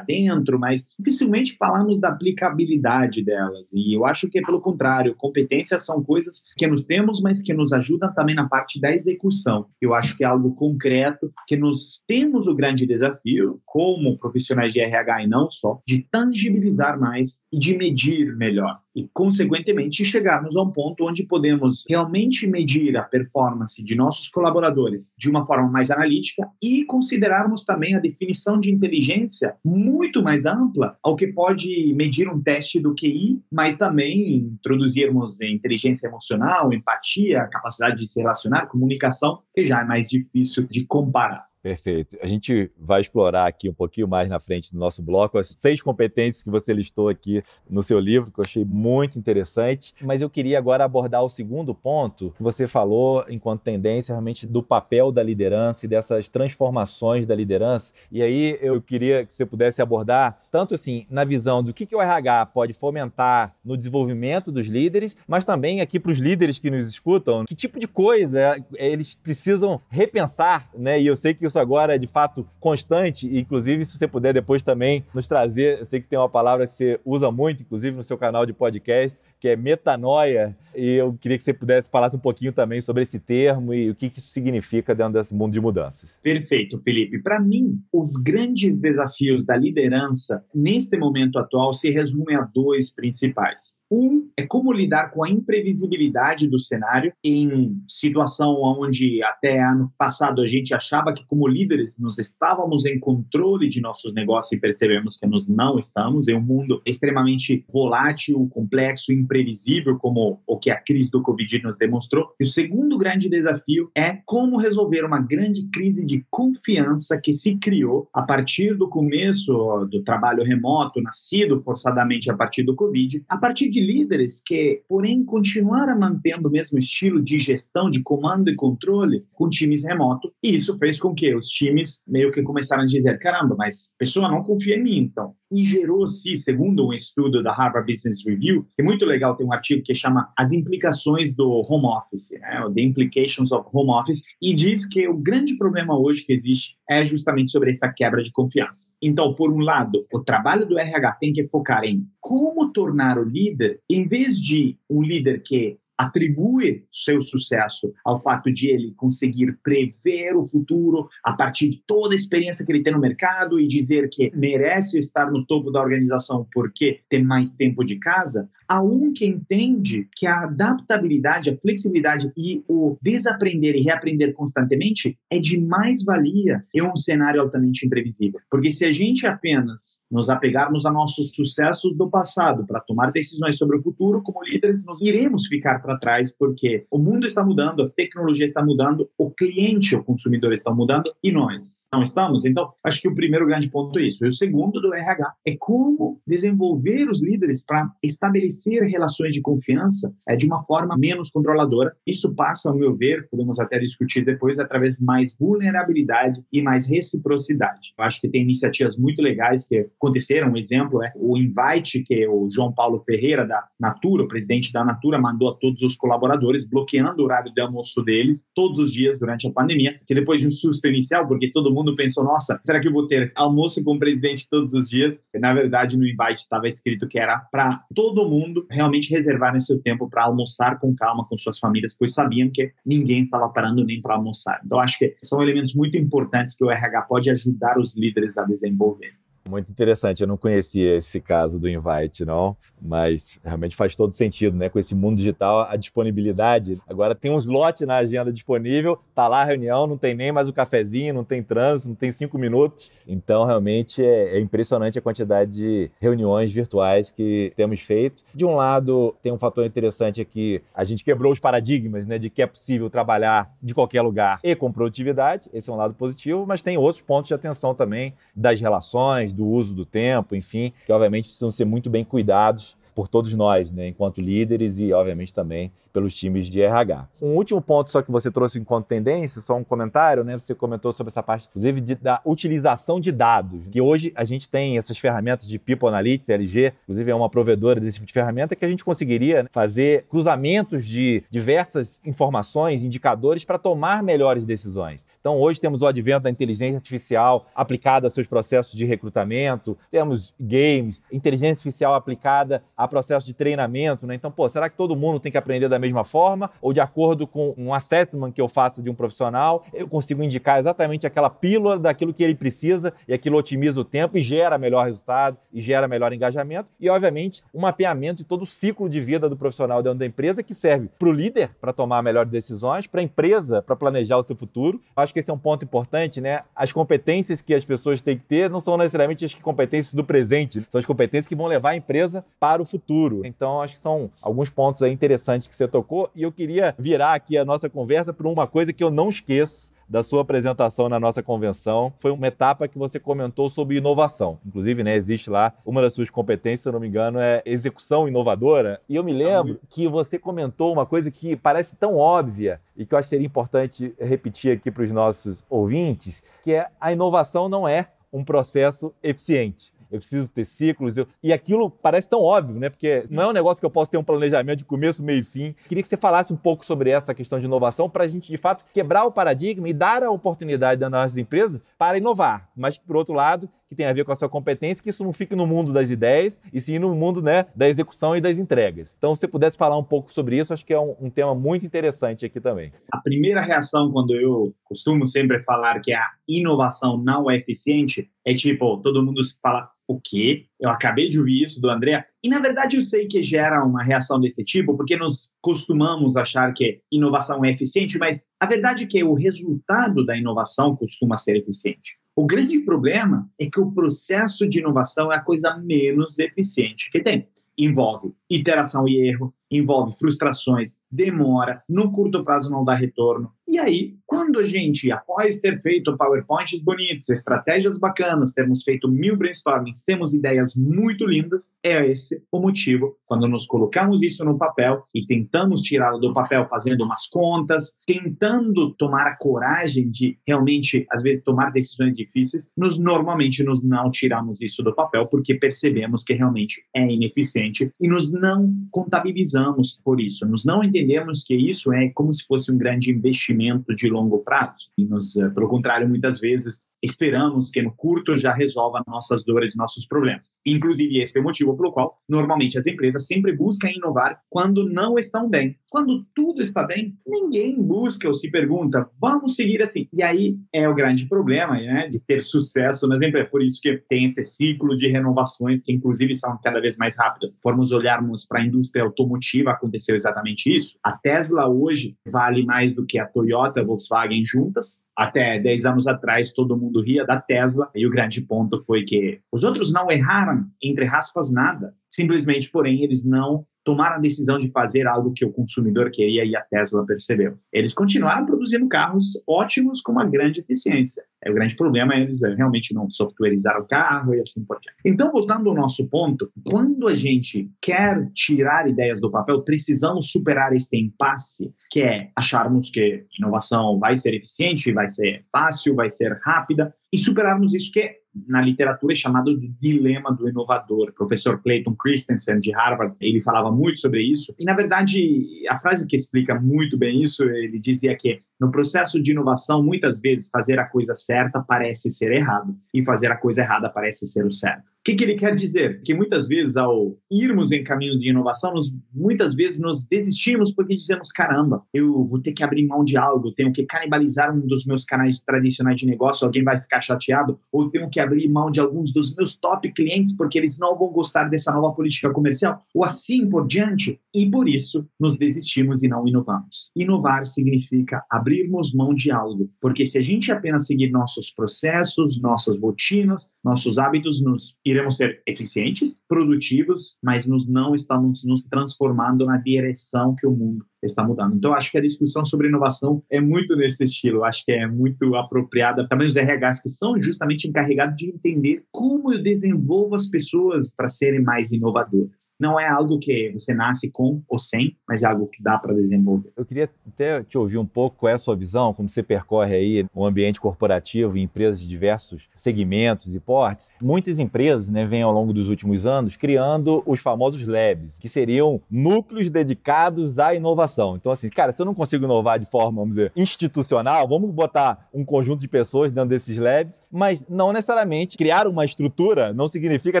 dentro, 0.00 0.58
mas 0.58 0.86
dificilmente 0.98 1.56
falamos 1.56 2.00
da 2.00 2.08
aplicabilidade 2.08 3.22
delas. 3.22 3.70
E 3.72 3.96
eu 3.96 4.04
acho 4.04 4.30
que 4.30 4.38
é 4.38 4.42
pelo 4.42 4.60
contrário, 4.60 5.14
competências 5.16 5.84
são 5.84 6.02
coisas 6.02 6.42
que 6.56 6.66
nos 6.66 6.84
temos, 6.84 7.20
mas 7.22 7.42
que 7.42 7.52
nos 7.52 7.72
ajudam 7.72 8.12
também 8.14 8.34
na 8.34 8.48
parte 8.48 8.80
da 8.80 8.92
execução. 8.92 9.66
Eu 9.80 9.94
acho 9.94 10.16
que 10.16 10.24
é 10.24 10.26
algo 10.26 10.54
concreto 10.54 11.32
que 11.46 11.56
nos 11.56 12.02
temos 12.06 12.46
o 12.46 12.54
grande 12.54 12.86
desafio, 12.86 13.60
como 13.64 14.18
profissionais 14.18 14.72
de 14.72 14.80
RH 14.80 15.24
e 15.24 15.26
não 15.26 15.50
só, 15.50 15.80
de 15.86 16.06
tangibilizar 16.10 16.98
mais 16.98 17.40
e 17.52 17.58
de 17.58 17.76
medir 17.76 18.36
melhor 18.36 18.80
e, 18.94 19.08
consequentemente, 19.12 20.04
chegarmos 20.04 20.56
a 20.56 20.62
um 20.62 20.70
ponto 20.70 21.06
onde 21.06 21.24
podemos 21.24 21.84
realmente 21.88 22.46
medir 22.46 22.96
a 22.96 23.02
performance 23.02 23.49
de 23.84 23.94
nossos 23.94 24.28
colaboradores 24.28 25.14
de 25.18 25.28
uma 25.28 25.44
forma 25.44 25.68
mais 25.70 25.90
analítica 25.90 26.48
e 26.62 26.84
considerarmos 26.84 27.64
também 27.64 27.94
a 27.94 28.00
definição 28.00 28.58
de 28.58 28.70
inteligência 28.70 29.56
muito 29.64 30.22
mais 30.22 30.44
ampla 30.44 30.96
ao 31.02 31.16
que 31.16 31.26
pode 31.28 31.92
medir 31.94 32.28
um 32.28 32.40
teste 32.40 32.80
do 32.80 32.94
QI, 32.94 33.42
mas 33.52 33.76
também 33.76 34.36
introduzirmos 34.36 35.40
inteligência 35.40 36.06
emocional, 36.08 36.72
empatia, 36.72 37.48
capacidade 37.50 37.96
de 37.96 38.08
se 38.10 38.20
relacionar, 38.20 38.66
comunicação, 38.66 39.40
que 39.54 39.64
já 39.64 39.80
é 39.80 39.84
mais 39.84 40.08
difícil 40.08 40.66
de 40.68 40.84
comparar. 40.86 41.49
Perfeito. 41.62 42.16
A 42.22 42.26
gente 42.26 42.70
vai 42.78 43.02
explorar 43.02 43.46
aqui 43.46 43.68
um 43.68 43.74
pouquinho 43.74 44.08
mais 44.08 44.30
na 44.30 44.40
frente 44.40 44.72
do 44.72 44.78
nosso 44.78 45.02
bloco 45.02 45.36
as 45.36 45.48
seis 45.48 45.82
competências 45.82 46.42
que 46.42 46.50
você 46.50 46.72
listou 46.72 47.08
aqui 47.08 47.42
no 47.68 47.82
seu 47.82 48.00
livro, 48.00 48.30
que 48.30 48.40
eu 48.40 48.44
achei 48.44 48.64
muito 48.64 49.18
interessante. 49.18 49.94
Mas 50.00 50.22
eu 50.22 50.30
queria 50.30 50.56
agora 50.56 50.84
abordar 50.84 51.22
o 51.22 51.28
segundo 51.28 51.74
ponto 51.74 52.32
que 52.34 52.42
você 52.42 52.66
falou 52.66 53.26
enquanto 53.28 53.60
tendência 53.60 54.14
realmente 54.14 54.46
do 54.46 54.62
papel 54.62 55.12
da 55.12 55.22
liderança 55.22 55.84
e 55.84 55.88
dessas 55.88 56.30
transformações 56.30 57.26
da 57.26 57.34
liderança. 57.34 57.92
E 58.10 58.22
aí 58.22 58.58
eu 58.62 58.80
queria 58.80 59.26
que 59.26 59.34
você 59.34 59.44
pudesse 59.44 59.82
abordar 59.82 60.40
tanto 60.50 60.74
assim 60.74 61.06
na 61.10 61.24
visão 61.24 61.62
do 61.62 61.74
que, 61.74 61.84
que 61.84 61.94
o 61.94 62.00
RH 62.00 62.46
pode 62.46 62.72
fomentar 62.72 63.54
no 63.62 63.76
desenvolvimento 63.76 64.50
dos 64.50 64.66
líderes, 64.66 65.14
mas 65.28 65.44
também 65.44 65.82
aqui 65.82 66.00
para 66.00 66.12
os 66.12 66.18
líderes 66.18 66.58
que 66.58 66.70
nos 66.70 66.88
escutam, 66.88 67.44
que 67.44 67.54
tipo 67.54 67.78
de 67.78 67.86
coisa 67.86 68.56
eles 68.76 69.14
precisam 69.14 69.78
repensar, 69.90 70.70
né? 70.74 70.98
E 70.98 71.06
eu 71.06 71.16
sei 71.16 71.34
que 71.34 71.49
isso 71.50 71.58
agora 71.58 71.94
é 71.94 71.98
de 71.98 72.06
fato 72.06 72.48
constante, 72.58 73.28
e 73.28 73.38
inclusive 73.40 73.84
se 73.84 73.98
você 73.98 74.08
puder 74.08 74.32
depois 74.32 74.62
também 74.62 75.04
nos 75.14 75.26
trazer, 75.26 75.80
eu 75.80 75.84
sei 75.84 76.00
que 76.00 76.08
tem 76.08 76.18
uma 76.18 76.28
palavra 76.28 76.66
que 76.66 76.72
você 76.72 76.98
usa 77.04 77.30
muito, 77.30 77.62
inclusive 77.62 77.96
no 77.96 78.02
seu 78.02 78.16
canal 78.16 78.46
de 78.46 78.52
podcast, 78.52 79.26
que 79.38 79.48
é 79.48 79.56
metanoia, 79.56 80.56
e 80.74 80.92
eu 80.94 81.12
queria 81.14 81.36
que 81.36 81.44
você 81.44 81.52
pudesse 81.52 81.90
falar 81.90 82.14
um 82.14 82.18
pouquinho 82.18 82.52
também 82.52 82.80
sobre 82.80 83.02
esse 83.02 83.18
termo 83.18 83.74
e 83.74 83.90
o 83.90 83.94
que 83.94 84.06
isso 84.06 84.30
significa 84.30 84.94
dentro 84.94 85.14
desse 85.14 85.34
mundo 85.34 85.52
de 85.52 85.60
mudanças. 85.60 86.18
Perfeito, 86.22 86.78
Felipe. 86.78 87.22
Para 87.22 87.40
mim, 87.40 87.80
os 87.92 88.12
grandes 88.22 88.80
desafios 88.80 89.44
da 89.44 89.56
liderança 89.56 90.44
neste 90.54 90.96
momento 90.96 91.38
atual 91.38 91.74
se 91.74 91.90
resumem 91.90 92.36
a 92.36 92.42
dois 92.42 92.94
principais. 92.94 93.79
Um 93.90 94.30
é 94.36 94.46
como 94.46 94.72
lidar 94.72 95.10
com 95.10 95.24
a 95.24 95.28
imprevisibilidade 95.28 96.46
do 96.46 96.58
cenário 96.58 97.12
em 97.24 97.76
situação 97.88 98.54
onde 98.62 99.20
até 99.24 99.60
ano 99.60 99.92
passado 99.98 100.40
a 100.40 100.46
gente 100.46 100.72
achava 100.72 101.12
que 101.12 101.26
como 101.26 101.48
líderes 101.48 101.98
nós 101.98 102.16
estávamos 102.18 102.86
em 102.86 103.00
controle 103.00 103.68
de 103.68 103.80
nossos 103.80 104.14
negócios 104.14 104.52
e 104.52 104.60
percebemos 104.60 105.16
que 105.16 105.26
nós 105.26 105.48
não 105.48 105.78
estamos 105.78 106.28
em 106.28 106.36
um 106.36 106.40
mundo 106.40 106.80
extremamente 106.86 107.64
volátil, 107.68 108.48
complexo, 108.52 109.12
imprevisível 109.12 109.98
como 109.98 110.40
o 110.46 110.58
que 110.58 110.70
a 110.70 110.80
crise 110.80 111.10
do 111.10 111.22
Covid 111.22 111.62
nos 111.62 111.76
demonstrou. 111.76 112.32
E 112.38 112.44
o 112.44 112.46
segundo 112.46 112.96
grande 112.96 113.28
desafio 113.28 113.90
é 113.96 114.20
como 114.24 114.56
resolver 114.56 115.04
uma 115.04 115.20
grande 115.20 115.68
crise 115.72 116.06
de 116.06 116.24
confiança 116.30 117.20
que 117.20 117.32
se 117.32 117.56
criou 117.56 118.08
a 118.14 118.22
partir 118.22 118.74
do 118.74 118.88
começo 118.88 119.52
do 119.90 120.02
trabalho 120.02 120.44
remoto, 120.44 121.02
nascido 121.02 121.58
forçadamente 121.58 122.30
a 122.30 122.36
partir 122.36 122.62
do 122.62 122.76
Covid, 122.76 123.24
a 123.28 123.36
partir 123.36 123.68
de 123.68 123.79
líderes 123.80 124.42
que, 124.44 124.82
porém, 124.88 125.24
continuaram 125.24 125.98
mantendo 125.98 126.48
o 126.48 126.50
mesmo 126.50 126.78
estilo 126.78 127.22
de 127.22 127.38
gestão, 127.38 127.90
de 127.90 128.02
comando 128.02 128.50
e 128.50 128.56
controle 128.56 129.24
com 129.32 129.48
times 129.48 129.84
remoto. 129.84 130.32
E 130.42 130.54
isso 130.54 130.78
fez 130.78 131.00
com 131.00 131.14
que 131.14 131.34
os 131.34 131.48
times 131.48 132.02
meio 132.06 132.30
que 132.30 132.42
começaram 132.42 132.84
a 132.84 132.86
dizer: 132.86 133.18
caramba, 133.18 133.54
mas 133.56 133.90
a 133.94 133.98
pessoa 133.98 134.30
não 134.30 134.42
confia 134.42 134.76
em 134.76 134.82
mim, 134.82 134.98
então 134.98 135.34
e 135.50 135.64
gerou-se, 135.64 136.36
segundo 136.36 136.86
um 136.86 136.92
estudo 136.92 137.42
da 137.42 137.52
Harvard 137.52 137.90
Business 137.90 138.24
Review, 138.24 138.64
que 138.74 138.82
é 138.82 138.84
muito 138.84 139.04
legal, 139.04 139.36
tem 139.36 139.46
um 139.46 139.52
artigo 139.52 139.82
que 139.82 139.94
chama 139.94 140.32
As 140.36 140.52
Implicações 140.52 141.34
do 141.34 141.50
Home 141.68 141.86
Office, 141.86 142.30
né? 142.40 142.62
The 142.74 142.80
Implications 142.80 143.50
of 143.50 143.68
Home 143.72 143.90
Office, 143.90 144.22
e 144.40 144.54
diz 144.54 144.86
que 144.86 145.08
o 145.08 145.16
grande 145.16 145.56
problema 145.56 145.98
hoje 145.98 146.24
que 146.24 146.32
existe 146.32 146.76
é 146.88 147.04
justamente 147.04 147.50
sobre 147.50 147.70
essa 147.70 147.88
quebra 147.88 148.22
de 148.22 148.30
confiança. 148.30 148.92
Então, 149.02 149.34
por 149.34 149.52
um 149.52 149.58
lado, 149.58 150.06
o 150.12 150.20
trabalho 150.20 150.66
do 150.66 150.78
RH 150.78 151.12
tem 151.20 151.32
que 151.32 151.48
focar 151.48 151.84
em 151.84 152.06
como 152.20 152.72
tornar 152.72 153.18
o 153.18 153.24
líder, 153.24 153.80
em 153.88 154.06
vez 154.06 154.38
de 154.38 154.76
um 154.88 155.02
líder 155.02 155.42
que 155.42 155.78
atribui 156.00 156.84
seu 156.90 157.20
sucesso 157.20 157.92
ao 158.02 158.18
fato 158.22 158.50
de 158.50 158.70
ele 158.70 158.94
conseguir 158.96 159.58
prever 159.62 160.34
o 160.34 160.42
futuro 160.42 161.10
a 161.22 161.34
partir 161.34 161.68
de 161.68 161.82
toda 161.86 162.14
a 162.14 162.16
experiência 162.16 162.64
que 162.64 162.72
ele 162.72 162.82
tem 162.82 162.94
no 162.94 162.98
mercado 162.98 163.60
e 163.60 163.68
dizer 163.68 164.08
que 164.08 164.30
merece 164.34 164.98
estar 164.98 165.30
no 165.30 165.44
topo 165.44 165.70
da 165.70 165.80
organização 165.80 166.46
porque 166.54 167.00
tem 167.06 167.22
mais 167.22 167.52
tempo 167.52 167.84
de 167.84 167.98
casa, 167.98 168.48
a 168.70 168.80
um 168.80 169.12
que 169.12 169.26
entende 169.26 170.08
que 170.14 170.28
a 170.28 170.44
adaptabilidade, 170.44 171.50
a 171.50 171.58
flexibilidade 171.58 172.30
e 172.36 172.62
o 172.68 172.96
desaprender 173.02 173.74
e 173.74 173.82
reaprender 173.82 174.32
constantemente 174.32 175.18
é 175.28 175.40
de 175.40 175.60
mais 175.60 176.04
valia 176.04 176.64
em 176.72 176.80
um 176.80 176.96
cenário 176.96 177.40
altamente 177.40 177.84
imprevisível. 177.84 178.38
Porque 178.48 178.70
se 178.70 178.84
a 178.84 178.92
gente 178.92 179.26
apenas 179.26 180.04
nos 180.08 180.30
apegarmos 180.30 180.86
a 180.86 180.92
nossos 180.92 181.34
sucessos 181.34 181.96
do 181.96 182.08
passado 182.08 182.64
para 182.64 182.78
tomar 182.78 183.10
decisões 183.10 183.58
sobre 183.58 183.76
o 183.76 183.82
futuro, 183.82 184.22
como 184.22 184.44
líderes, 184.44 184.86
nós 184.86 185.00
iremos 185.00 185.48
ficar 185.48 185.82
para 185.82 185.98
trás 185.98 186.32
porque 186.32 186.86
o 186.92 186.98
mundo 186.98 187.26
está 187.26 187.44
mudando, 187.44 187.82
a 187.82 187.90
tecnologia 187.90 188.44
está 188.44 188.64
mudando, 188.64 189.10
o 189.18 189.32
cliente, 189.32 189.96
o 189.96 190.04
consumidor 190.04 190.52
está 190.52 190.72
mudando 190.72 191.12
e 191.24 191.32
nós 191.32 191.80
não 191.92 192.04
estamos. 192.04 192.44
Então, 192.44 192.72
acho 192.84 193.00
que 193.00 193.08
o 193.08 193.14
primeiro 193.16 193.46
grande 193.46 193.68
ponto 193.68 193.98
é 193.98 194.06
isso. 194.06 194.24
E 194.24 194.28
o 194.28 194.32
segundo 194.32 194.80
do 194.80 194.94
RH 194.94 195.32
é 195.44 195.56
como 195.58 196.20
desenvolver 196.24 197.10
os 197.10 197.20
líderes 197.20 197.64
para 197.64 197.90
estabelecer 198.00 198.59
estabelecer 198.60 198.82
relações 198.84 199.34
de 199.34 199.40
confiança 199.40 200.12
é, 200.28 200.36
de 200.36 200.46
uma 200.46 200.60
forma 200.62 200.96
menos 200.98 201.30
controladora. 201.30 201.92
Isso 202.06 202.34
passa, 202.34 202.70
ao 202.70 202.76
meu 202.76 202.94
ver, 202.94 203.26
podemos 203.30 203.58
até 203.58 203.78
discutir 203.78 204.24
depois, 204.24 204.58
através 204.58 204.96
de 204.96 205.04
mais 205.04 205.36
vulnerabilidade 205.38 206.42
e 206.52 206.62
mais 206.62 206.88
reciprocidade. 206.88 207.92
Eu 207.98 208.04
acho 208.04 208.20
que 208.20 208.28
tem 208.28 208.42
iniciativas 208.42 208.98
muito 208.98 209.22
legais 209.22 209.66
que 209.66 209.86
aconteceram. 209.96 210.52
Um 210.52 210.56
exemplo 210.56 211.02
é 211.02 211.12
o 211.16 211.36
invite 211.38 212.02
que 212.04 212.26
o 212.26 212.48
João 212.50 212.72
Paulo 212.72 213.00
Ferreira, 213.00 213.46
da 213.46 213.64
Natura, 213.78 214.24
o 214.24 214.28
presidente 214.28 214.72
da 214.72 214.84
Natura, 214.84 215.18
mandou 215.18 215.50
a 215.50 215.54
todos 215.54 215.82
os 215.82 215.96
colaboradores, 215.96 216.68
bloqueando 216.68 217.22
o 217.22 217.24
horário 217.24 217.52
de 217.52 217.60
almoço 217.60 218.02
deles 218.02 218.44
todos 218.54 218.78
os 218.78 218.92
dias 218.92 219.18
durante 219.18 219.46
a 219.46 219.52
pandemia, 219.52 219.98
que 220.06 220.14
depois 220.14 220.40
de 220.40 220.48
um 220.48 220.50
susto 220.50 220.86
inicial, 220.88 221.26
porque 221.26 221.50
todo 221.50 221.72
mundo 221.72 221.94
pensou, 221.94 222.24
nossa, 222.24 222.60
será 222.64 222.80
que 222.80 222.88
eu 222.88 222.92
vou 222.92 223.06
ter 223.06 223.32
almoço 223.34 223.82
com 223.84 223.94
o 223.94 223.98
presidente 223.98 224.48
todos 224.50 224.74
os 224.74 224.88
dias? 224.88 225.24
Na 225.34 225.52
verdade, 225.52 225.96
no 225.96 226.06
invite 226.06 226.40
estava 226.40 226.66
escrito 226.66 227.06
que 227.06 227.18
era 227.18 227.38
para 227.50 227.84
todo 227.94 228.28
mundo 228.28 228.49
mundo 228.50 228.66
realmente 228.70 229.10
reservarem 229.10 229.60
seu 229.60 229.80
tempo 229.80 230.08
para 230.08 230.24
almoçar 230.24 230.78
com 230.78 230.94
calma 230.94 231.26
com 231.26 231.38
suas 231.38 231.58
famílias, 231.58 231.96
pois 231.96 232.12
sabiam 232.12 232.50
que 232.52 232.72
ninguém 232.84 233.20
estava 233.20 233.48
parando 233.48 233.84
nem 233.84 234.00
para 234.00 234.14
almoçar. 234.14 234.60
Então, 234.64 234.80
acho 234.80 234.98
que 234.98 235.16
são 235.22 235.42
elementos 235.42 235.74
muito 235.74 235.96
importantes 235.96 236.56
que 236.56 236.64
o 236.64 236.70
RH 236.70 237.02
pode 237.02 237.30
ajudar 237.30 237.78
os 237.78 237.96
líderes 237.96 238.36
a 238.36 238.44
desenvolver. 238.44 239.12
Muito 239.48 239.70
interessante, 239.70 240.20
eu 240.20 240.28
não 240.28 240.36
conhecia 240.36 240.96
esse 240.96 241.20
caso 241.20 241.58
do 241.58 241.68
Invite, 241.68 242.24
não, 242.24 242.56
mas 242.80 243.38
realmente 243.44 243.74
faz 243.74 243.96
todo 243.96 244.12
sentido, 244.12 244.56
né? 244.56 244.68
Com 244.68 244.78
esse 244.78 244.94
mundo 244.94 245.16
digital, 245.16 245.62
a 245.62 245.76
disponibilidade. 245.76 246.80
Agora 246.86 247.14
tem 247.14 247.30
um 247.30 247.38
slot 247.38 247.84
na 247.86 247.96
agenda 247.96 248.32
disponível, 248.32 248.98
tá 249.14 249.26
lá 249.26 249.42
a 249.42 249.44
reunião, 249.44 249.86
não 249.86 249.96
tem 249.96 250.14
nem 250.14 250.30
mais 250.30 250.48
o 250.48 250.52
cafezinho, 250.52 251.14
não 251.14 251.24
tem 251.24 251.42
trânsito, 251.42 251.88
não 251.88 251.96
tem 251.96 252.12
cinco 252.12 252.38
minutos. 252.38 252.90
Então, 253.06 253.44
realmente 253.44 254.04
é, 254.04 254.36
é 254.36 254.40
impressionante 254.40 254.98
a 254.98 255.02
quantidade 255.02 255.52
de 255.52 255.90
reuniões 256.00 256.52
virtuais 256.52 257.10
que 257.10 257.52
temos 257.56 257.80
feito. 257.80 258.22
De 258.34 258.44
um 258.44 258.54
lado, 258.54 259.16
tem 259.22 259.32
um 259.32 259.38
fator 259.38 259.64
interessante 259.64 260.20
aqui, 260.20 260.62
a 260.74 260.84
gente 260.84 261.02
quebrou 261.02 261.32
os 261.32 261.38
paradigmas, 261.38 262.06
né? 262.06 262.18
De 262.18 262.30
que 262.30 262.42
é 262.42 262.46
possível 262.46 262.88
trabalhar 262.90 263.52
de 263.62 263.74
qualquer 263.74 264.02
lugar 264.02 264.38
e 264.44 264.54
com 264.54 264.70
produtividade, 264.70 265.48
esse 265.52 265.70
é 265.70 265.72
um 265.72 265.76
lado 265.76 265.94
positivo, 265.94 266.44
mas 266.46 266.62
tem 266.62 266.76
outros 266.76 267.02
pontos 267.02 267.28
de 267.28 267.34
atenção 267.34 267.74
também 267.74 268.14
das 268.34 268.60
relações, 268.60 269.29
do 269.32 269.46
uso 269.46 269.74
do 269.74 269.84
tempo, 269.84 270.34
enfim, 270.34 270.72
que 270.84 270.92
obviamente 270.92 271.24
precisam 271.24 271.50
ser 271.50 271.64
muito 271.64 271.88
bem 271.88 272.04
cuidados 272.04 272.76
por 272.94 273.08
todos 273.08 273.32
nós, 273.34 273.70
né, 273.70 273.88
enquanto 273.88 274.20
líderes 274.20 274.78
e, 274.78 274.92
obviamente, 274.92 275.32
também 275.32 275.72
pelos 275.92 276.14
times 276.14 276.46
de 276.46 276.60
RH. 276.60 277.08
Um 277.20 277.34
último 277.34 277.60
ponto 277.60 277.90
só 277.90 278.02
que 278.02 278.10
você 278.10 278.30
trouxe 278.30 278.58
enquanto 278.58 278.86
tendência, 278.86 279.40
só 279.40 279.56
um 279.56 279.64
comentário, 279.64 280.22
né? 280.22 280.38
Você 280.38 280.54
comentou 280.54 280.92
sobre 280.92 281.10
essa 281.10 281.22
parte, 281.22 281.48
inclusive, 281.48 281.80
de, 281.80 281.94
da 281.96 282.20
utilização 282.24 283.00
de 283.00 283.10
dados, 283.10 283.66
que 283.66 283.80
hoje 283.80 284.12
a 284.14 284.24
gente 284.24 284.48
tem 284.48 284.78
essas 284.78 284.98
ferramentas 284.98 285.48
de 285.48 285.58
People 285.58 285.88
Analytics, 285.88 286.28
LG, 286.28 286.74
inclusive 286.84 287.10
é 287.10 287.14
uma 287.14 287.28
provedora 287.28 287.80
desse 287.80 287.94
tipo 287.94 288.06
de 288.06 288.12
ferramenta, 288.12 288.54
que 288.54 288.64
a 288.64 288.68
gente 288.68 288.84
conseguiria 288.84 289.46
fazer 289.50 290.06
cruzamentos 290.08 290.86
de 290.86 291.24
diversas 291.30 291.98
informações, 292.04 292.84
indicadores 292.84 293.44
para 293.44 293.58
tomar 293.58 294.02
melhores 294.02 294.44
decisões. 294.44 295.04
Então, 295.20 295.38
hoje 295.38 295.60
temos 295.60 295.82
o 295.82 295.86
advento 295.86 296.20
da 296.20 296.30
inteligência 296.30 296.76
artificial 296.76 297.46
aplicada 297.54 298.06
a 298.06 298.10
seus 298.10 298.26
processos 298.26 298.72
de 298.72 298.86
recrutamento, 298.86 299.76
temos 299.90 300.34
games, 300.40 301.02
inteligência 301.12 301.52
artificial 301.52 301.94
aplicada 301.94 302.62
a 302.74 302.88
processos 302.88 303.26
de 303.26 303.34
treinamento, 303.34 304.06
né? 304.06 304.14
Então, 304.14 304.30
pô, 304.30 304.48
será 304.48 304.70
que 304.70 304.76
todo 304.76 304.96
mundo 304.96 305.20
tem 305.20 305.30
que 305.30 305.36
aprender 305.36 305.68
da 305.68 305.78
mesma 305.78 306.04
forma? 306.04 306.50
Ou 306.62 306.72
de 306.72 306.80
acordo 306.80 307.26
com 307.26 307.54
um 307.58 307.74
assessment 307.74 308.32
que 308.32 308.40
eu 308.40 308.48
faço 308.48 308.82
de 308.82 308.88
um 308.88 308.94
profissional, 308.94 309.64
eu 309.74 309.86
consigo 309.86 310.22
indicar 310.22 310.58
exatamente 310.58 311.06
aquela 311.06 311.28
pílula 311.28 311.78
daquilo 311.78 312.14
que 312.14 312.22
ele 312.22 312.34
precisa 312.34 312.92
e 313.06 313.12
aquilo 313.12 313.36
otimiza 313.36 313.78
o 313.78 313.84
tempo 313.84 314.16
e 314.16 314.22
gera 314.22 314.56
melhor 314.56 314.86
resultado 314.86 315.36
e 315.52 315.60
gera 315.60 315.86
melhor 315.86 316.14
engajamento. 316.14 316.70
E, 316.80 316.88
obviamente, 316.88 317.44
um 317.52 317.60
mapeamento 317.60 318.18
de 318.18 318.24
todo 318.24 318.42
o 318.42 318.46
ciclo 318.46 318.88
de 318.88 319.00
vida 319.00 319.28
do 319.28 319.36
profissional 319.36 319.82
dentro 319.82 319.98
da 319.98 320.06
empresa 320.06 320.42
que 320.42 320.54
serve 320.54 320.88
para 320.98 321.08
o 321.08 321.12
líder 321.12 321.50
para 321.60 321.74
tomar 321.74 322.02
melhores 322.02 322.30
decisões, 322.30 322.86
para 322.86 323.00
a 323.00 323.04
empresa 323.04 323.60
para 323.60 323.76
planejar 323.76 324.16
o 324.16 324.22
seu 324.22 324.34
futuro. 324.34 324.80
Acho 324.96 325.09
que 325.12 325.20
esse 325.20 325.30
é 325.30 325.34
um 325.34 325.38
ponto 325.38 325.64
importante, 325.64 326.20
né? 326.20 326.42
As 326.54 326.72
competências 326.72 327.40
que 327.40 327.54
as 327.54 327.64
pessoas 327.64 328.00
têm 328.02 328.18
que 328.18 328.24
ter 328.24 328.50
não 328.50 328.60
são 328.60 328.76
necessariamente 328.76 329.24
as 329.24 329.34
competências 329.34 329.94
do 329.94 330.04
presente, 330.04 330.66
são 330.68 330.78
as 330.78 330.86
competências 330.86 331.26
que 331.26 331.34
vão 331.34 331.46
levar 331.46 331.70
a 331.70 331.76
empresa 331.76 332.24
para 332.38 332.60
o 332.60 332.64
futuro. 332.64 333.22
Então, 333.24 333.60
acho 333.60 333.74
que 333.74 333.80
são 333.80 334.10
alguns 334.20 334.50
pontos 334.50 334.82
interessantes 334.82 335.46
que 335.46 335.54
você 335.54 335.68
tocou. 335.68 336.10
E 336.14 336.22
eu 336.22 336.32
queria 336.32 336.74
virar 336.78 337.14
aqui 337.14 337.36
a 337.36 337.44
nossa 337.44 337.68
conversa 337.68 338.12
para 338.12 338.28
uma 338.28 338.46
coisa 338.46 338.72
que 338.72 338.82
eu 338.82 338.90
não 338.90 339.08
esqueço 339.08 339.69
da 339.90 340.04
sua 340.04 340.22
apresentação 340.22 340.88
na 340.88 341.00
nossa 341.00 341.20
convenção. 341.20 341.92
Foi 341.98 342.12
uma 342.12 342.28
etapa 342.28 342.68
que 342.68 342.78
você 342.78 343.00
comentou 343.00 343.50
sobre 343.50 343.76
inovação. 343.76 344.38
Inclusive, 344.46 344.84
né, 344.84 344.94
existe 344.94 345.28
lá 345.28 345.52
uma 345.66 345.82
das 345.82 345.94
suas 345.94 346.08
competências, 346.08 346.60
se 346.60 346.68
eu 346.68 346.72
não 346.72 346.78
me 346.78 346.86
engano, 346.86 347.18
é 347.18 347.42
execução 347.44 348.06
inovadora. 348.06 348.80
E 348.88 348.94
eu 348.94 349.02
me 349.02 349.12
lembro 349.12 349.58
que 349.68 349.88
você 349.88 350.16
comentou 350.16 350.72
uma 350.72 350.86
coisa 350.86 351.10
que 351.10 351.34
parece 351.34 351.76
tão 351.76 351.96
óbvia 351.96 352.60
e 352.76 352.86
que 352.86 352.94
eu 352.94 352.98
acho 352.98 353.06
que 353.06 353.10
seria 353.10 353.26
importante 353.26 353.92
repetir 353.98 354.56
aqui 354.56 354.70
para 354.70 354.84
os 354.84 354.92
nossos 354.92 355.44
ouvintes, 355.50 356.22
que 356.42 356.52
é 356.52 356.68
a 356.80 356.92
inovação 356.92 357.48
não 357.48 357.66
é 357.66 357.88
um 358.12 358.22
processo 358.22 358.94
eficiente 359.02 359.72
eu 359.90 359.98
preciso 359.98 360.28
ter 360.28 360.44
ciclos. 360.44 360.96
Eu... 360.96 361.06
E 361.22 361.32
aquilo 361.32 361.70
parece 361.70 362.08
tão 362.08 362.22
óbvio, 362.22 362.58
né? 362.58 362.68
Porque 362.70 363.04
não 363.10 363.24
é 363.24 363.28
um 363.28 363.32
negócio 363.32 363.60
que 363.60 363.66
eu 363.66 363.70
posso 363.70 363.90
ter 363.90 363.98
um 363.98 364.04
planejamento 364.04 364.58
de 364.58 364.64
começo, 364.64 365.02
meio 365.02 365.20
e 365.20 365.24
fim. 365.24 365.54
Queria 365.68 365.82
que 365.82 365.88
você 365.88 365.96
falasse 365.96 366.32
um 366.32 366.36
pouco 366.36 366.64
sobre 366.64 366.90
essa 366.90 367.14
questão 367.14 367.38
de 367.38 367.46
inovação 367.46 367.88
para 367.88 368.04
a 368.04 368.08
gente, 368.08 368.30
de 368.30 368.36
fato, 368.36 368.64
quebrar 368.72 369.04
o 369.04 369.12
paradigma 369.12 369.68
e 369.68 369.72
dar 369.72 370.02
a 370.02 370.10
oportunidade 370.10 370.80
das 370.80 370.90
nossas 370.90 371.16
empresas 371.16 371.60
para 371.78 371.98
inovar. 371.98 372.48
Mas, 372.56 372.78
por 372.78 372.96
outro 372.96 373.14
lado, 373.14 373.48
que 373.70 373.76
tem 373.76 373.86
a 373.86 373.92
ver 373.92 374.04
com 374.04 374.10
a 374.10 374.16
sua 374.16 374.28
competência, 374.28 374.82
que 374.82 374.90
isso 374.90 375.04
não 375.04 375.12
fique 375.12 375.36
no 375.36 375.46
mundo 375.46 375.72
das 375.72 375.90
ideias, 375.90 376.40
e 376.52 376.60
sim 376.60 376.80
no 376.80 376.92
mundo 376.92 377.22
né, 377.22 377.46
da 377.54 377.68
execução 377.68 378.16
e 378.16 378.20
das 378.20 378.36
entregas. 378.36 378.92
Então, 378.98 379.14
se 379.14 379.20
você 379.20 379.28
pudesse 379.28 379.56
falar 379.56 379.78
um 379.78 379.84
pouco 379.84 380.12
sobre 380.12 380.36
isso, 380.36 380.52
acho 380.52 380.66
que 380.66 380.74
é 380.74 380.80
um, 380.80 380.96
um 381.00 381.08
tema 381.08 381.36
muito 381.36 381.64
interessante 381.64 382.26
aqui 382.26 382.40
também. 382.40 382.72
A 382.92 382.98
primeira 382.98 383.40
reação 383.40 383.92
quando 383.92 384.12
eu 384.16 384.52
costumo 384.64 385.06
sempre 385.06 385.40
falar 385.44 385.78
que 385.78 385.92
a 385.92 386.04
inovação 386.26 386.98
não 386.98 387.30
é 387.30 387.36
eficiente 387.36 388.10
é 388.26 388.34
tipo, 388.34 388.76
todo 388.78 389.04
mundo 389.04 389.22
se 389.22 389.38
fala, 389.40 389.70
o 389.86 390.00
quê? 390.00 390.46
Eu 390.60 390.70
acabei 390.70 391.08
de 391.08 391.18
ouvir 391.18 391.42
isso 391.42 391.60
do 391.60 391.68
André. 391.68 392.04
E 392.22 392.28
na 392.28 392.38
verdade 392.38 392.76
eu 392.76 392.82
sei 392.82 393.06
que 393.06 393.22
gera 393.22 393.64
uma 393.64 393.82
reação 393.82 394.20
desse 394.20 394.44
tipo, 394.44 394.76
porque 394.76 394.96
nós 394.96 395.34
costumamos 395.40 396.16
achar 396.16 396.52
que 396.52 396.80
inovação 396.92 397.44
é 397.44 397.50
eficiente, 397.50 397.98
mas 397.98 398.24
a 398.38 398.46
verdade 398.46 398.84
é 398.84 398.86
que 398.86 399.02
o 399.02 399.14
resultado 399.14 400.04
da 400.04 400.16
inovação 400.16 400.76
costuma 400.76 401.16
ser 401.16 401.36
eficiente. 401.36 401.98
O 402.20 402.26
grande 402.26 402.58
problema 402.58 403.26
é 403.38 403.46
que 403.46 403.58
o 403.58 403.72
processo 403.72 404.46
de 404.46 404.58
inovação 404.58 405.10
é 405.10 405.16
a 405.16 405.22
coisa 405.22 405.56
menos 405.56 406.18
eficiente 406.18 406.90
que 406.90 407.00
tem. 407.00 407.26
Envolve 407.56 408.12
iteração 408.30 408.88
e 408.88 409.08
erro, 409.08 409.34
envolve 409.50 409.98
frustrações, 409.98 410.80
demora, 410.90 411.62
no 411.68 411.90
curto 411.90 412.22
prazo 412.22 412.50
não 412.50 412.64
dá 412.64 412.74
retorno. 412.74 413.32
E 413.48 413.58
aí, 413.58 413.96
quando 414.06 414.38
a 414.38 414.46
gente, 414.46 414.92
após 414.92 415.40
ter 415.40 415.60
feito 415.60 415.96
PowerPoints 415.96 416.62
bonitos, 416.62 417.10
estratégias 417.10 417.78
bacanas, 417.78 418.32
termos 418.32 418.62
feito 418.62 418.88
mil 418.88 419.16
brainstormings, 419.16 419.82
temos 419.82 420.14
ideias 420.14 420.54
muito 420.54 421.04
lindas, 421.04 421.50
é 421.64 421.84
esse 421.90 422.22
o 422.30 422.38
motivo 422.38 422.96
quando 423.06 423.26
nos 423.26 423.46
colocamos 423.46 424.02
isso 424.04 424.24
no 424.24 424.38
papel 424.38 424.84
e 424.94 425.04
tentamos 425.04 425.62
tirá-lo 425.62 425.98
do 425.98 426.14
papel 426.14 426.46
fazendo 426.48 426.84
umas 426.84 427.08
contas, 427.08 427.76
tentando 427.84 428.72
tomar 428.76 429.08
a 429.08 429.16
coragem 429.16 429.90
de 429.90 430.16
realmente, 430.24 430.86
às 430.92 431.02
vezes, 431.02 431.24
tomar 431.24 431.50
decisões 431.50 431.96
difíceis, 431.96 432.48
nos 432.56 432.78
normalmente 432.78 433.42
nos 433.42 433.64
não 433.64 433.90
tiramos 433.90 434.40
isso 434.40 434.62
do 434.62 434.72
papel 434.72 435.08
porque 435.08 435.34
percebemos 435.34 436.04
que 436.04 436.14
realmente 436.14 436.62
é 436.72 436.86
ineficiente 436.86 437.72
e 437.80 437.88
nos 437.88 438.12
não 438.20 438.54
contabilizamos 438.70 439.80
por 439.82 440.00
isso, 440.00 440.28
nos 440.28 440.44
não 440.44 440.62
entendemos 440.62 441.24
que 441.24 441.34
isso 441.34 441.72
é 441.72 441.88
como 441.88 442.12
se 442.12 442.26
fosse 442.26 442.52
um 442.52 442.58
grande 442.58 442.90
investimento 442.90 443.74
de 443.74 443.88
longo 443.88 444.18
prazo. 444.18 444.70
E 444.76 444.84
nos, 444.84 445.16
eh, 445.16 445.28
pelo 445.30 445.48
contrário, 445.48 445.88
muitas 445.88 446.20
vezes 446.20 446.69
esperamos 446.82 447.50
que 447.50 447.62
no 447.62 447.72
curto 447.74 448.16
já 448.16 448.32
resolva 448.32 448.82
nossas 448.86 449.24
dores 449.24 449.54
e 449.54 449.58
nossos 449.58 449.86
problemas. 449.86 450.30
Inclusive, 450.44 451.00
esse 451.00 451.18
é 451.18 451.20
o 451.20 451.24
motivo 451.24 451.56
pelo 451.56 451.72
qual, 451.72 451.98
normalmente, 452.08 452.58
as 452.58 452.66
empresas 452.66 453.06
sempre 453.06 453.36
buscam 453.36 453.68
inovar 453.70 454.20
quando 454.28 454.68
não 454.68 454.98
estão 454.98 455.28
bem. 455.28 455.56
Quando 455.70 456.04
tudo 456.14 456.42
está 456.42 456.64
bem, 456.64 456.96
ninguém 457.06 457.60
busca 457.62 458.08
ou 458.08 458.14
se 458.14 458.30
pergunta, 458.30 458.88
vamos 459.00 459.36
seguir 459.36 459.62
assim. 459.62 459.88
E 459.92 460.02
aí 460.02 460.36
é 460.52 460.68
o 460.68 460.74
grande 460.74 461.06
problema 461.06 461.54
né, 461.54 461.88
de 461.88 462.00
ter 462.00 462.22
sucesso 462.22 462.88
nas 462.88 463.00
empresas. 463.00 463.30
Por 463.30 463.42
isso 463.42 463.60
que 463.60 463.82
tem 463.88 464.04
esse 464.04 464.24
ciclo 464.24 464.76
de 464.76 464.88
renovações 464.88 465.62
que, 465.62 465.72
inclusive, 465.72 466.16
são 466.16 466.38
cada 466.42 466.60
vez 466.60 466.76
mais 466.76 466.96
rápidos. 466.98 467.32
Formos 467.42 467.70
olharmos 467.70 468.26
para 468.26 468.40
a 468.40 468.44
indústria 468.44 468.82
automotiva, 468.82 469.52
aconteceu 469.52 469.94
exatamente 469.94 470.54
isso. 470.54 470.78
A 470.82 470.92
Tesla 470.92 471.48
hoje 471.48 471.96
vale 472.06 472.44
mais 472.44 472.74
do 472.74 472.84
que 472.84 472.98
a 472.98 473.06
Toyota, 473.06 473.60
a 473.60 473.64
Volkswagen 473.64 474.24
juntas. 474.24 474.82
Até 475.00 475.38
10 475.38 475.64
anos 475.64 475.86
atrás, 475.86 476.30
todo 476.30 476.58
mundo 476.58 476.82
ria 476.82 477.06
da 477.06 477.18
Tesla, 477.18 477.70
e 477.74 477.86
o 477.86 477.90
grande 477.90 478.20
ponto 478.20 478.60
foi 478.60 478.84
que 478.84 479.18
os 479.32 479.42
outros 479.42 479.72
não 479.72 479.90
erraram, 479.90 480.44
entre 480.62 480.84
aspas, 480.88 481.32
nada. 481.32 481.74
Simplesmente, 482.00 482.50
porém, 482.50 482.82
eles 482.82 483.04
não 483.04 483.44
tomaram 483.62 483.96
a 483.96 484.00
decisão 484.00 484.38
de 484.38 484.48
fazer 484.48 484.86
algo 484.86 485.12
que 485.14 485.24
o 485.24 485.30
consumidor 485.30 485.90
queria 485.90 486.24
e 486.24 486.34
a 486.34 486.40
Tesla 486.40 486.84
percebeu. 486.86 487.36
Eles 487.52 487.74
continuaram 487.74 488.24
produzindo 488.24 488.66
carros 488.68 489.22
ótimos 489.26 489.82
com 489.82 489.92
uma 489.92 490.06
grande 490.06 490.40
eficiência. 490.40 491.04
É, 491.22 491.30
o 491.30 491.34
grande 491.34 491.54
problema 491.54 491.94
é 491.94 492.00
eles 492.00 492.22
é, 492.22 492.34
realmente 492.34 492.72
não 492.72 492.90
softwareizaram 492.90 493.60
o 493.60 493.68
carro 493.68 494.14
e 494.14 494.20
assim 494.20 494.42
por 494.44 494.58
diante. 494.60 494.78
Então, 494.84 495.12
voltando 495.12 495.50
ao 495.50 495.54
nosso 495.54 495.86
ponto, 495.88 496.32
quando 496.44 496.88
a 496.88 496.94
gente 496.94 497.50
quer 497.60 498.10
tirar 498.14 498.66
ideias 498.66 498.98
do 498.98 499.10
papel, 499.10 499.42
precisamos 499.42 500.10
superar 500.10 500.54
este 500.54 500.78
impasse, 500.78 501.52
que 501.70 501.82
é 501.82 502.10
acharmos 502.16 502.70
que 502.70 503.04
inovação 503.18 503.78
vai 503.78 503.94
ser 503.94 504.14
eficiente, 504.14 504.72
vai 504.72 504.88
ser 504.88 505.26
fácil, 505.30 505.74
vai 505.74 505.90
ser 505.90 506.18
rápida, 506.24 506.74
e 506.92 506.96
superarmos 506.96 507.54
isso 507.54 507.70
que 507.70 507.80
é 507.80 507.99
na 508.26 508.40
literatura 508.40 508.92
é 508.92 508.96
chamado 508.96 509.38
de 509.38 509.48
dilema 509.60 510.12
do 510.12 510.28
inovador. 510.28 510.90
O 510.90 510.92
professor 510.92 511.40
Clayton 511.42 511.74
Christensen, 511.76 512.40
de 512.40 512.50
Harvard, 512.52 512.94
ele 513.00 513.20
falava 513.20 513.50
muito 513.52 513.80
sobre 513.80 514.02
isso. 514.02 514.34
E, 514.38 514.44
na 514.44 514.54
verdade, 514.54 515.46
a 515.48 515.58
frase 515.58 515.86
que 515.86 515.96
explica 515.96 516.38
muito 516.38 516.76
bem 516.76 517.02
isso, 517.02 517.24
ele 517.24 517.58
dizia 517.58 517.96
que 517.96 518.18
No 518.40 518.50
processo 518.50 519.00
de 519.02 519.12
inovação, 519.12 519.62
muitas 519.62 520.00
vezes 520.00 520.30
fazer 520.30 520.58
a 520.58 520.64
coisa 520.64 520.94
certa 520.94 521.40
parece 521.40 521.90
ser 521.90 522.10
errado 522.10 522.56
e 522.72 522.82
fazer 522.82 523.12
a 523.12 523.16
coisa 523.16 523.42
errada 523.42 523.68
parece 523.68 524.06
ser 524.06 524.24
o 524.24 524.32
certo. 524.32 524.70
O 524.80 524.82
que, 524.82 524.94
que, 524.94 525.04
ele 525.04 525.14
quer 525.14 525.34
dizer? 525.34 525.82
Que 525.82 525.92
muitas 525.92 526.26
vezes, 526.26 526.56
ao 526.56 526.96
irmos 527.10 527.52
em 527.52 527.62
caminho 527.62 527.98
de 527.98 528.08
inovação, 528.08 528.54
nos, 528.54 528.74
muitas 528.94 529.34
vezes 529.34 529.60
nos 529.60 529.86
desistimos 529.86 530.52
porque 530.52 530.74
dizemos: 530.74 531.12
caramba, 531.12 531.62
eu 531.74 532.02
vou 532.02 532.18
ter 532.18 532.32
que 532.32 532.42
abrir 532.42 532.66
mão 532.66 532.82
de 532.82 532.96
algo, 532.96 533.30
tenho 533.30 533.52
que 533.52 533.66
canibalizar 533.66 534.34
um 534.34 534.40
dos 534.40 534.64
meus 534.64 534.86
canais 534.86 535.20
tradicionais 535.20 535.78
de 535.78 535.84
negócio, 535.84 536.24
alguém 536.24 536.42
vai 536.42 536.58
ficar 536.58 536.80
chateado, 536.80 537.38
ou 537.52 537.68
tenho 537.68 537.90
que 537.90 538.00
abrir 538.00 538.26
mão 538.26 538.50
de 538.50 538.58
alguns 538.58 538.90
dos 538.90 539.14
meus 539.14 539.34
top 539.34 539.70
clientes 539.70 540.16
porque 540.16 540.38
eles 540.38 540.58
não 540.58 540.74
vão 540.78 540.88
gostar 540.88 541.24
dessa 541.24 541.52
nova 541.52 541.74
política 541.74 542.10
comercial, 542.10 542.64
ou 542.74 542.82
assim 542.82 543.28
por 543.28 543.46
diante. 543.46 544.00
E 544.14 544.30
por 544.30 544.48
isso 544.48 544.88
nos 544.98 545.18
desistimos 545.18 545.82
e 545.82 545.88
não 545.88 546.08
inovamos. 546.08 546.70
Inovar 546.74 547.26
significa 547.26 548.02
abrirmos 548.30 548.72
mão 548.72 548.94
de 548.94 549.10
algo, 549.10 549.50
porque 549.60 549.84
se 549.84 549.98
a 549.98 550.02
gente 550.02 550.30
apenas 550.30 550.66
seguir 550.66 550.90
nossos 550.90 551.30
processos, 551.30 552.20
nossas 552.20 552.56
rotinas, 552.58 553.30
nossos 553.44 553.76
hábitos, 553.78 554.22
nos 554.22 554.56
iremos 554.64 554.96
ser 554.96 555.22
eficientes, 555.26 556.00
produtivos, 556.08 556.96
mas 557.02 557.26
nos 557.26 557.48
não 557.48 557.74
estamos 557.74 558.24
nos 558.24 558.44
transformando 558.44 559.26
na 559.26 559.38
direção 559.38 560.14
que 560.14 560.26
o 560.26 560.30
mundo 560.30 560.64
está 560.82 561.04
mudando. 561.04 561.36
Então, 561.36 561.54
acho 561.54 561.70
que 561.70 561.78
a 561.78 561.82
discussão 561.82 562.24
sobre 562.24 562.48
inovação 562.48 563.02
é 563.10 563.20
muito 563.20 563.54
nesse 563.56 563.84
estilo. 563.84 564.24
Acho 564.24 564.44
que 564.44 564.52
é 564.52 564.66
muito 564.66 565.14
apropriada. 565.14 565.86
Também 565.88 566.06
os 566.06 566.16
RHs 566.16 566.62
que 566.62 566.68
são 566.68 567.00
justamente 567.00 567.48
encarregados 567.48 567.96
de 567.96 568.08
entender 568.08 568.64
como 568.70 569.12
eu 569.12 569.22
desenvolvo 569.22 569.94
as 569.94 570.06
pessoas 570.06 570.70
para 570.70 570.88
serem 570.88 571.22
mais 571.22 571.50
inovadoras. 571.50 572.34
Não 572.38 572.58
é 572.58 572.68
algo 572.68 572.98
que 572.98 573.30
você 573.32 573.54
nasce 573.54 573.90
com 573.90 574.22
ou 574.28 574.38
sem, 574.38 574.76
mas 574.88 575.02
é 575.02 575.06
algo 575.06 575.26
que 575.26 575.42
dá 575.42 575.58
para 575.58 575.74
desenvolver. 575.74 576.30
Eu 576.36 576.44
queria 576.44 576.70
até 576.86 577.22
te 577.22 577.36
ouvir 577.36 577.58
um 577.58 577.66
pouco 577.66 577.98
qual 577.98 578.10
é 578.10 578.14
a 578.14 578.18
sua 578.18 578.36
visão, 578.36 578.72
como 578.72 578.88
você 578.88 579.02
percorre 579.02 579.54
aí 579.54 579.86
o 579.94 580.04
ambiente 580.04 580.40
corporativo 580.40 581.16
em 581.16 581.22
empresas 581.22 581.60
de 581.60 581.68
diversos 581.68 582.28
segmentos 582.34 583.14
e 583.14 583.20
portes. 583.20 583.70
Muitas 583.80 584.18
empresas 584.18 584.70
né, 584.70 584.86
vêm 584.86 585.02
ao 585.02 585.12
longo 585.12 585.32
dos 585.32 585.48
últimos 585.48 585.86
anos 585.86 586.16
criando 586.16 586.82
os 586.86 587.00
famosos 587.00 587.46
labs, 587.46 587.98
que 587.98 588.08
seriam 588.08 588.60
núcleos 588.70 589.30
dedicados 589.30 590.18
à 590.18 590.34
inovação 590.34 590.69
inovação. 590.70 590.96
Então, 590.96 591.10
assim, 591.10 591.28
cara, 591.28 591.52
se 591.52 591.60
eu 591.60 591.66
não 591.66 591.74
consigo 591.74 592.04
inovar 592.04 592.38
de 592.38 592.46
forma, 592.46 592.80
vamos 592.80 592.90
dizer, 592.90 593.12
institucional, 593.16 594.06
vamos 594.06 594.30
botar 594.30 594.88
um 594.94 595.04
conjunto 595.04 595.40
de 595.40 595.48
pessoas 595.48 595.90
dentro 595.90 596.10
desses 596.10 596.38
labs, 596.38 596.80
mas 596.90 597.26
não 597.28 597.52
necessariamente 597.52 598.16
criar 598.16 598.46
uma 598.46 598.64
estrutura 598.64 599.32
não 599.32 599.48
significa 599.48 600.00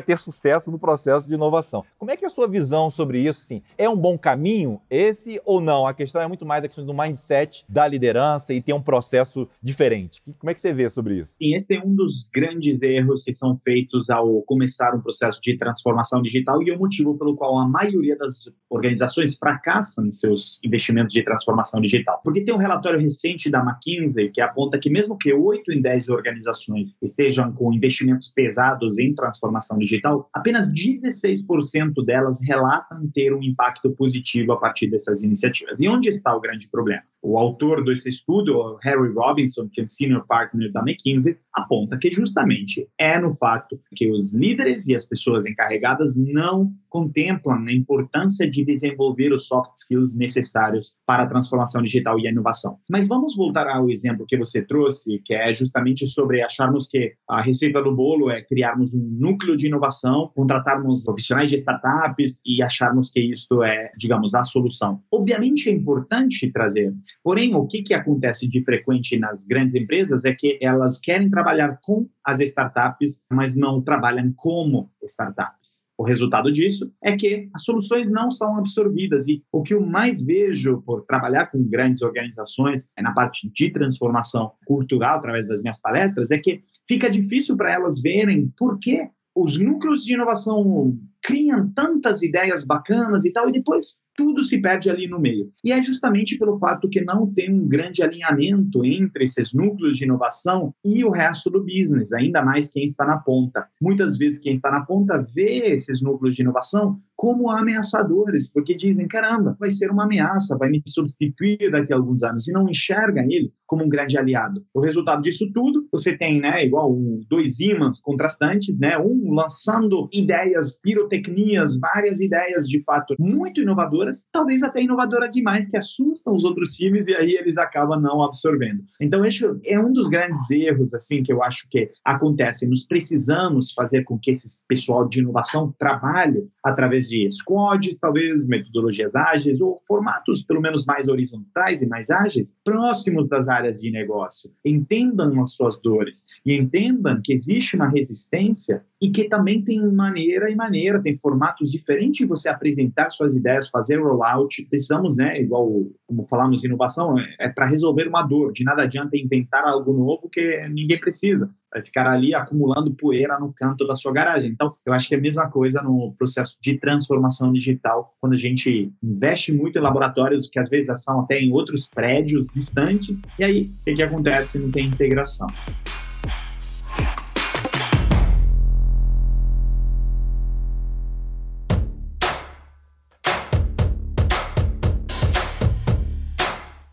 ter 0.00 0.18
sucesso 0.18 0.70
no 0.70 0.78
processo 0.78 1.26
de 1.26 1.34
inovação. 1.34 1.84
Como 1.98 2.10
é 2.10 2.16
que 2.16 2.24
é 2.24 2.28
a 2.28 2.30
sua 2.30 2.46
visão 2.46 2.90
sobre 2.90 3.18
isso? 3.20 3.40
Assim, 3.40 3.62
é 3.76 3.88
um 3.88 3.96
bom 3.96 4.16
caminho 4.16 4.80
esse 4.88 5.40
ou 5.44 5.60
não? 5.60 5.86
A 5.86 5.94
questão 5.94 6.22
é 6.22 6.28
muito 6.28 6.46
mais 6.46 6.64
a 6.64 6.68
questão 6.68 6.86
do 6.86 6.94
mindset 6.94 7.64
da 7.68 7.86
liderança 7.86 8.54
e 8.54 8.62
ter 8.62 8.72
um 8.72 8.82
processo 8.82 9.48
diferente. 9.62 10.22
Como 10.38 10.50
é 10.50 10.54
que 10.54 10.60
você 10.60 10.72
vê 10.72 10.88
sobre 10.88 11.18
isso? 11.20 11.34
Sim, 11.40 11.54
esse 11.54 11.74
é 11.74 11.82
um 11.82 11.94
dos 11.94 12.28
grandes 12.32 12.82
erros 12.82 13.24
que 13.24 13.32
são 13.32 13.56
feitos 13.56 14.10
ao 14.10 14.42
começar 14.42 14.94
um 14.94 15.00
processo 15.00 15.40
de 15.42 15.56
transformação 15.56 16.22
digital 16.22 16.62
e 16.62 16.70
é 16.70 16.76
o 16.76 16.78
motivo 16.78 17.16
pelo 17.16 17.36
qual 17.36 17.58
a 17.58 17.68
maioria 17.68 18.16
das 18.16 18.48
organizações 18.68 19.36
fracassam 19.36 20.06
em 20.06 20.12
seus 20.12 20.59
investimentos 20.62 21.12
de 21.12 21.22
transformação 21.22 21.80
digital. 21.80 22.20
Porque 22.22 22.42
tem 22.42 22.54
um 22.54 22.58
relatório 22.58 22.98
recente 22.98 23.50
da 23.50 23.60
McKinsey 23.60 24.30
que 24.30 24.40
aponta 24.40 24.78
que 24.78 24.90
mesmo 24.90 25.16
que 25.16 25.32
8 25.32 25.72
em 25.72 25.80
10 25.80 26.08
organizações 26.08 26.94
estejam 27.02 27.52
com 27.52 27.72
investimentos 27.72 28.28
pesados 28.28 28.98
em 28.98 29.14
transformação 29.14 29.78
digital, 29.78 30.28
apenas 30.32 30.72
16% 30.72 32.04
delas 32.04 32.40
relatam 32.42 33.08
ter 33.12 33.34
um 33.34 33.42
impacto 33.42 33.90
positivo 33.90 34.52
a 34.52 34.56
partir 34.56 34.88
dessas 34.88 35.22
iniciativas. 35.22 35.80
E 35.80 35.88
onde 35.88 36.08
está 36.08 36.34
o 36.34 36.40
grande 36.40 36.68
problema? 36.68 37.02
O 37.22 37.38
autor 37.38 37.84
desse 37.84 38.08
estudo, 38.08 38.78
Harry 38.82 39.12
Robinson, 39.12 39.68
que 39.70 39.80
é 39.80 39.84
um 39.84 39.88
senior 39.88 40.26
partner 40.26 40.72
da 40.72 40.80
McKinsey, 40.80 41.36
aponta 41.52 41.98
que 41.98 42.10
justamente 42.10 42.88
é 42.98 43.18
no 43.20 43.30
fato 43.30 43.78
que 43.94 44.10
os 44.10 44.34
líderes 44.34 44.88
e 44.88 44.96
as 44.96 45.06
pessoas 45.06 45.44
encarregadas 45.44 46.16
não 46.16 46.72
contemplam 46.88 47.66
a 47.66 47.72
importância 47.72 48.50
de 48.50 48.64
desenvolver 48.64 49.32
os 49.32 49.46
soft 49.46 49.72
skills 49.74 50.14
necessários 50.14 50.94
para 51.06 51.22
a 51.22 51.26
transformação 51.26 51.82
digital 51.82 52.18
e 52.18 52.26
a 52.26 52.30
inovação. 52.30 52.78
Mas 52.88 53.06
vamos 53.06 53.36
voltar 53.36 53.68
ao 53.68 53.90
exemplo 53.90 54.26
que 54.26 54.36
você 54.36 54.62
trouxe, 54.62 55.20
que 55.24 55.32
é 55.34 55.52
justamente 55.54 56.06
sobre 56.06 56.42
acharmos 56.42 56.88
que 56.88 57.12
a 57.28 57.40
receita 57.40 57.82
do 57.82 57.94
bolo 57.94 58.30
é 58.30 58.42
criarmos 58.42 58.92
um 58.92 59.08
núcleo 59.18 59.56
de 59.56 59.66
inovação, 59.66 60.30
contratarmos 60.34 61.04
profissionais 61.04 61.50
de 61.50 61.56
startups 61.56 62.40
e 62.44 62.62
acharmos 62.62 63.10
que 63.10 63.20
isto 63.20 63.62
é, 63.62 63.92
digamos, 63.96 64.34
a 64.34 64.42
solução. 64.42 65.00
Obviamente 65.12 65.68
é 65.68 65.72
importante 65.72 66.50
trazer, 66.50 66.92
porém, 67.22 67.54
o 67.54 67.66
que, 67.66 67.82
que 67.82 67.94
acontece 67.94 68.48
de 68.48 68.62
frequente 68.64 69.18
nas 69.18 69.44
grandes 69.44 69.74
empresas 69.74 70.24
é 70.24 70.32
que 70.32 70.58
elas 70.60 70.98
querem 70.98 71.30
trabalhar 71.30 71.78
com 71.82 72.08
as 72.24 72.40
startups, 72.40 73.22
mas 73.30 73.56
não 73.56 73.82
trabalham 73.82 74.32
como 74.36 74.90
startups. 75.02 75.80
O 76.00 76.02
resultado 76.02 76.50
disso 76.50 76.90
é 77.04 77.14
que 77.14 77.50
as 77.54 77.62
soluções 77.62 78.10
não 78.10 78.30
são 78.30 78.56
absorvidas 78.56 79.28
e 79.28 79.44
o 79.52 79.62
que 79.62 79.74
eu 79.74 79.84
mais 79.84 80.24
vejo 80.24 80.80
por 80.80 81.04
trabalhar 81.04 81.50
com 81.50 81.62
grandes 81.62 82.00
organizações 82.00 82.88
é 82.96 83.02
na 83.02 83.12
parte 83.12 83.50
de 83.52 83.70
transformação 83.70 84.52
cultural 84.64 85.18
através 85.18 85.46
das 85.46 85.60
minhas 85.60 85.78
palestras 85.78 86.30
é 86.30 86.38
que 86.38 86.62
fica 86.88 87.10
difícil 87.10 87.54
para 87.54 87.74
elas 87.74 88.00
verem 88.00 88.50
por 88.56 88.78
que 88.78 89.10
os 89.40 89.58
núcleos 89.58 90.04
de 90.04 90.14
inovação 90.14 90.96
criam 91.22 91.70
tantas 91.72 92.22
ideias 92.22 92.64
bacanas 92.64 93.24
e 93.24 93.32
tal, 93.32 93.48
e 93.48 93.52
depois 93.52 94.00
tudo 94.16 94.42
se 94.42 94.60
perde 94.60 94.90
ali 94.90 95.06
no 95.08 95.18
meio. 95.18 95.50
E 95.64 95.72
é 95.72 95.82
justamente 95.82 96.38
pelo 96.38 96.58
fato 96.58 96.88
que 96.88 97.00
não 97.00 97.32
tem 97.32 97.52
um 97.52 97.66
grande 97.66 98.02
alinhamento 98.02 98.84
entre 98.84 99.24
esses 99.24 99.52
núcleos 99.52 99.96
de 99.96 100.04
inovação 100.04 100.74
e 100.84 101.04
o 101.04 101.10
resto 101.10 101.50
do 101.50 101.64
business, 101.64 102.12
ainda 102.12 102.42
mais 102.42 102.70
quem 102.70 102.84
está 102.84 103.06
na 103.06 103.18
ponta. 103.18 103.66
Muitas 103.80 104.18
vezes 104.18 104.40
quem 104.40 104.52
está 104.52 104.70
na 104.70 104.84
ponta 104.84 105.26
vê 105.34 105.70
esses 105.72 106.02
núcleos 106.02 106.34
de 106.34 106.42
inovação 106.42 107.00
como 107.20 107.50
ameaçadores, 107.50 108.50
porque 108.50 108.74
dizem, 108.74 109.06
caramba, 109.06 109.54
vai 109.60 109.70
ser 109.70 109.90
uma 109.90 110.04
ameaça, 110.04 110.56
vai 110.56 110.70
me 110.70 110.82
substituir 110.88 111.70
daqui 111.70 111.92
a 111.92 111.96
alguns 111.96 112.22
anos, 112.22 112.48
e 112.48 112.52
não 112.52 112.66
enxerga 112.66 113.20
ele 113.20 113.52
como 113.66 113.84
um 113.84 113.90
grande 113.90 114.18
aliado. 114.18 114.64
O 114.74 114.80
resultado 114.80 115.20
disso 115.20 115.52
tudo, 115.52 115.86
você 115.92 116.16
tem, 116.16 116.40
né, 116.40 116.64
igual 116.64 116.96
dois 117.28 117.60
ímãs 117.60 118.00
contrastantes, 118.00 118.80
né, 118.80 118.96
um 118.96 119.34
lançando 119.34 120.08
ideias, 120.10 120.80
pirotecnias, 120.80 121.78
várias 121.78 122.22
ideias 122.22 122.66
de 122.66 122.82
fato 122.82 123.14
muito 123.18 123.60
inovadoras, 123.60 124.24
talvez 124.32 124.62
até 124.62 124.82
inovadoras 124.82 125.34
demais, 125.34 125.68
que 125.68 125.76
assustam 125.76 126.34
os 126.34 126.42
outros 126.42 126.72
times 126.72 127.06
e 127.06 127.14
aí 127.14 127.32
eles 127.32 127.58
acabam 127.58 128.00
não 128.00 128.22
absorvendo. 128.22 128.82
Então, 128.98 129.26
esse 129.26 129.44
é 129.66 129.78
um 129.78 129.92
dos 129.92 130.08
grandes 130.08 130.50
erros, 130.50 130.94
assim, 130.94 131.22
que 131.22 131.32
eu 131.32 131.42
acho 131.42 131.68
que 131.70 131.90
acontece. 132.02 132.66
Nós 132.66 132.86
precisamos 132.86 133.72
fazer 133.72 134.04
com 134.04 134.18
que 134.18 134.30
esse 134.30 134.58
pessoal 134.66 135.06
de 135.06 135.20
inovação 135.20 135.72
trabalhe 135.78 136.48
através 136.64 137.09
de 137.10 137.28
squads, 137.30 137.98
talvez 137.98 138.46
metodologias 138.46 139.14
ágeis 139.14 139.60
ou 139.60 139.82
formatos 139.86 140.42
pelo 140.42 140.60
menos 140.60 140.84
mais 140.86 141.08
horizontais 141.08 141.82
e 141.82 141.88
mais 141.88 142.10
ágeis, 142.10 142.56
próximos 142.64 143.28
das 143.28 143.48
áreas 143.48 143.80
de 143.80 143.90
negócio. 143.90 144.50
Entendam 144.64 145.42
as 145.42 145.54
suas 145.54 145.80
dores 145.82 146.26
e 146.46 146.54
entendam 146.54 147.20
que 147.22 147.32
existe 147.32 147.76
uma 147.76 147.88
resistência 147.88 148.84
e 149.02 149.10
que 149.10 149.28
também 149.28 149.62
tem 149.62 149.80
maneira 149.92 150.50
e 150.50 150.54
maneira, 150.54 151.02
tem 151.02 151.16
formatos 151.16 151.70
diferentes 151.70 152.18
de 152.18 152.26
você 152.26 152.48
apresentar 152.48 153.10
suas 153.10 153.34
ideias, 153.34 153.68
fazer 153.68 154.00
rollout. 154.00 154.66
Precisamos, 154.68 155.16
né, 155.16 155.40
igual 155.40 155.86
como 156.06 156.24
falamos, 156.24 156.64
inovação 156.64 157.18
é, 157.18 157.24
é 157.40 157.48
para 157.48 157.66
resolver 157.66 158.06
uma 158.06 158.22
dor. 158.22 158.52
De 158.52 158.62
nada 158.62 158.82
adianta 158.82 159.16
inventar 159.16 159.64
algo 159.64 159.92
novo 159.92 160.28
que 160.28 160.68
ninguém 160.68 161.00
precisa 161.00 161.50
vai 161.72 161.84
ficar 161.84 162.06
ali 162.06 162.34
acumulando 162.34 162.94
poeira 162.94 163.38
no 163.38 163.52
canto 163.52 163.86
da 163.86 163.96
sua 163.96 164.12
garagem. 164.12 164.50
Então, 164.50 164.74
eu 164.84 164.92
acho 164.92 165.08
que 165.08 165.14
é 165.14 165.18
a 165.18 165.20
mesma 165.20 165.48
coisa 165.48 165.82
no 165.82 166.14
processo 166.18 166.56
de 166.60 166.78
transformação 166.78 167.52
digital, 167.52 168.14
quando 168.20 168.32
a 168.34 168.38
gente 168.38 168.92
investe 169.02 169.52
muito 169.52 169.78
em 169.78 169.82
laboratórios 169.82 170.48
que 170.48 170.58
às 170.58 170.68
vezes 170.68 171.02
são 171.02 171.20
até 171.20 171.38
em 171.38 171.52
outros 171.52 171.86
prédios 171.86 172.46
distantes, 172.54 173.22
e 173.38 173.44
aí 173.44 173.62
o 173.80 173.84
que, 173.84 173.94
que 173.94 174.02
acontece? 174.02 174.58
Não 174.58 174.70
tem 174.70 174.86
integração. 174.86 175.46